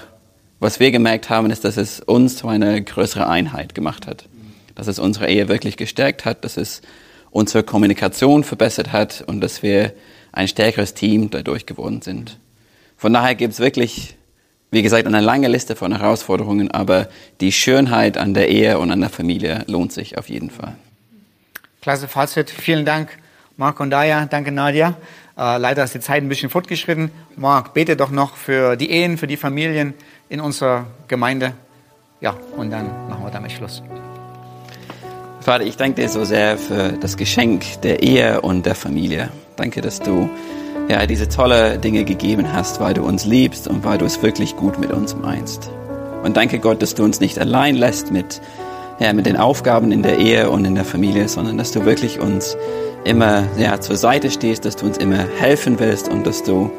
was 0.61 0.81
wir 0.81 0.91
gemerkt 0.91 1.31
haben, 1.31 1.51
ist, 1.51 1.65
dass 1.65 1.77
es 1.77 2.01
uns 2.01 2.37
zu 2.37 2.49
einer 2.49 2.81
größeren 2.81 3.25
Einheit 3.25 3.75
gemacht 3.75 4.07
hat. 4.07 4.29
Dass 4.75 4.87
es 4.87 4.99
unsere 4.99 5.29
Ehe 5.29 5.49
wirklich 5.49 5.77
gestärkt 5.77 6.25
hat, 6.25 6.45
dass 6.45 6.57
es 6.57 6.83
unsere 7.31 7.63
Kommunikation 7.63 8.45
verbessert 8.45 8.93
hat 8.93 9.25
und 9.27 9.41
dass 9.41 9.63
wir 9.63 9.93
ein 10.33 10.49
stärkeres 10.49 10.95
Team 10.95 11.31
dadurch 11.31 11.67
geworden 11.67 12.03
sind. 12.03 12.39
Von 12.97 13.13
daher 13.13 13.35
gibt 13.35 13.55
es 13.55 13.61
wirklich 13.61 14.17
wie 14.71 14.83
gesagt, 14.83 15.07
eine 15.07 15.21
lange 15.21 15.49
Liste 15.49 15.77
von 15.77 15.97
Herausforderungen, 15.97 16.71
aber 16.71 17.09
die 17.41 17.53
Schönheit 17.53 18.19
an 18.19 18.35
der 18.35 18.49
Ehe 18.49 18.79
und 18.79 18.91
an 18.91 19.01
der 19.01 19.11
Familie 19.11 19.65
lohnt 19.69 19.93
sich 19.93 20.19
auf 20.19 20.29
jeden 20.29 20.51
Fall. 20.51 20.77
Klasse 21.81 22.09
Fazit. 22.09 22.51
Vielen 22.51 22.85
Dank, 22.85 23.17
Marc 23.57 23.79
und 23.81 23.91
Daya. 23.91 24.27
Danke, 24.27 24.51
Nadia. 24.51 24.97
Äh, 25.39 25.59
leider 25.59 25.85
ist 25.85 25.95
die 25.95 26.01
Zeit 26.01 26.23
ein 26.23 26.29
bisschen 26.29 26.51
fortgeschritten. 26.51 27.11
Marc, 27.37 27.75
bete 27.75 27.97
doch 27.97 28.11
noch 28.11 28.37
für 28.37 28.77
die 28.77 28.91
Ehen, 28.91 29.19
für 29.19 29.27
die 29.27 29.37
Familien 29.37 29.95
in 30.29 30.41
unserer 30.41 30.87
Gemeinde. 31.09 31.53
Ja, 32.21 32.35
und 32.57 32.71
dann 32.71 32.87
machen 33.09 33.25
wir 33.25 33.31
damit 33.31 33.53
Schluss. 33.53 33.83
Vater, 35.41 35.65
ich 35.65 35.77
danke 35.77 36.03
dir 36.03 36.09
so 36.09 36.25
sehr 36.25 36.59
für 36.59 36.93
das 37.01 37.17
Geschenk 37.17 37.81
der 37.83 38.03
Ehe 38.03 38.41
und 38.41 38.67
der 38.67 38.75
Familie. 38.75 39.31
Danke, 39.57 39.81
dass 39.81 40.01
du 40.01 40.29
ja, 40.89 41.07
diese 41.07 41.29
tolle 41.29 41.79
Dinge 41.79 42.05
gegeben 42.05 42.53
hast, 42.53 42.81
weil 42.81 42.95
du 42.95 43.03
uns 43.03 43.25
liebst 43.25 43.69
und 43.69 43.85
weil 43.85 43.99
du 43.99 44.05
es 44.05 44.23
wirklich 44.23 44.57
gut 44.57 44.79
mit 44.79 44.93
uns 44.93 45.15
meinst. 45.17 45.71
Und 46.23 46.37
danke 46.37 46.59
Gott, 46.59 46.83
dass 46.83 46.95
du 46.95 47.05
uns 47.05 47.21
nicht 47.21 47.39
allein 47.39 47.77
lässt 47.77 48.11
mit, 48.11 48.41
ja, 48.99 49.13
mit 49.13 49.27
den 49.27 49.37
Aufgaben 49.37 49.93
in 49.93 50.03
der 50.03 50.19
Ehe 50.19 50.51
und 50.51 50.65
in 50.65 50.75
der 50.75 50.85
Familie, 50.85 51.29
sondern 51.29 51.59
dass 51.59 51.73
du 51.73 51.85
wirklich 51.85 52.21
uns 52.21 52.57
immer 53.05 53.45
ja, 53.57 53.81
zur 53.81 53.97
Seite 53.97 54.31
stehst, 54.31 54.65
dass 54.65 54.77
du 54.77 54.87
uns 54.87 54.99
immer 54.99 55.27
helfen 55.39 55.79
willst 55.79 56.09
und 56.09 56.27
dass 56.27 56.43
du 56.43 56.71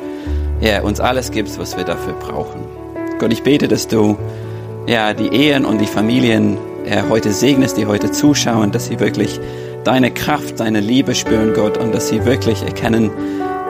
ja, 0.59 0.81
uns 0.81 0.99
alles 0.99 1.31
gibst, 1.31 1.59
was 1.59 1.77
wir 1.77 1.85
dafür 1.85 2.13
brauchen. 2.13 2.76
Gott, 3.19 3.33
ich 3.33 3.41
bete, 3.41 3.67
dass 3.67 3.87
du 3.87 4.17
ja, 4.85 5.13
die 5.13 5.27
Ehen 5.27 5.65
und 5.65 5.79
die 5.79 5.87
Familien 5.87 6.57
ja, 6.89 7.09
heute 7.09 7.31
segnest, 7.31 7.77
die 7.77 7.87
heute 7.87 8.11
zuschauen, 8.11 8.71
dass 8.71 8.85
sie 8.85 8.99
wirklich 8.99 9.39
deine 9.83 10.11
Kraft, 10.11 10.59
deine 10.59 10.79
Liebe 10.79 11.15
spüren, 11.15 11.53
Gott, 11.53 11.77
und 11.77 11.93
dass 11.93 12.09
sie 12.09 12.25
wirklich 12.25 12.61
erkennen, 12.63 13.11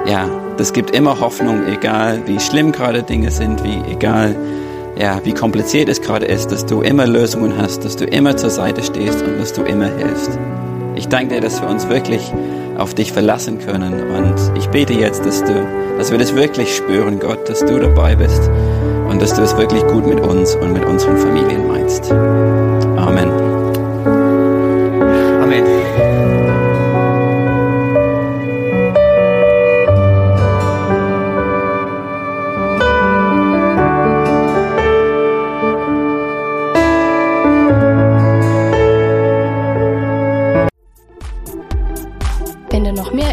ja, 0.06 0.30
das 0.58 0.74
gibt 0.74 0.92
immer 0.92 1.20
Hoffnung, 1.20 1.66
egal 1.68 2.24
wie 2.26 2.40
schlimm 2.40 2.72
gerade 2.72 3.04
Dinge 3.04 3.32
sind, 3.32 3.64
wie 3.64 3.82
egal 3.92 4.36
ja, 5.00 5.22
wie 5.24 5.34
kompliziert 5.34 5.90
es 5.90 6.02
gerade 6.02 6.26
ist, 6.26 6.52
dass 6.52 6.66
du 6.66 6.82
immer 6.82 7.06
Lösungen 7.06 7.54
hast, 7.58 7.86
dass 7.86 7.96
du 7.96 8.06
immer 8.06 8.36
zur 8.36 8.50
Seite 8.50 8.82
stehst 8.84 9.22
und 9.22 9.40
dass 9.40 9.54
du 9.54 9.62
immer 9.62 9.96
hilfst. 9.96 10.40
Ich 10.96 11.08
danke 11.08 11.36
dir, 11.36 11.42
dass 11.42 11.62
wir 11.62 11.70
uns 11.70 11.88
wirklich 11.88 12.34
auf 12.78 12.96
dich 12.96 13.12
verlassen 13.14 13.60
können 13.60 13.94
und 13.94 14.58
ich 14.58 14.68
bete 14.70 14.94
jetzt, 14.94 15.24
dass 15.26 15.44
du, 15.44 15.54
dass 15.98 16.12
wir 16.12 16.18
das 16.18 16.36
wirklich 16.36 16.76
spüren, 16.76 17.20
Gott, 17.20 17.48
dass 17.48 17.60
du 17.60 17.80
dabei 17.80 18.16
bist 18.16 18.50
und 19.18 19.24
dass 19.24 19.34
du 19.34 19.42
es 19.42 19.58
wirklich 19.58 19.84
gut 19.88 20.06
mit 20.06 20.20
uns 20.20 20.54
und 20.54 20.74
mit 20.74 20.86
unseren 20.86 21.18
Familien 21.18 21.68
meinst. 21.68 22.14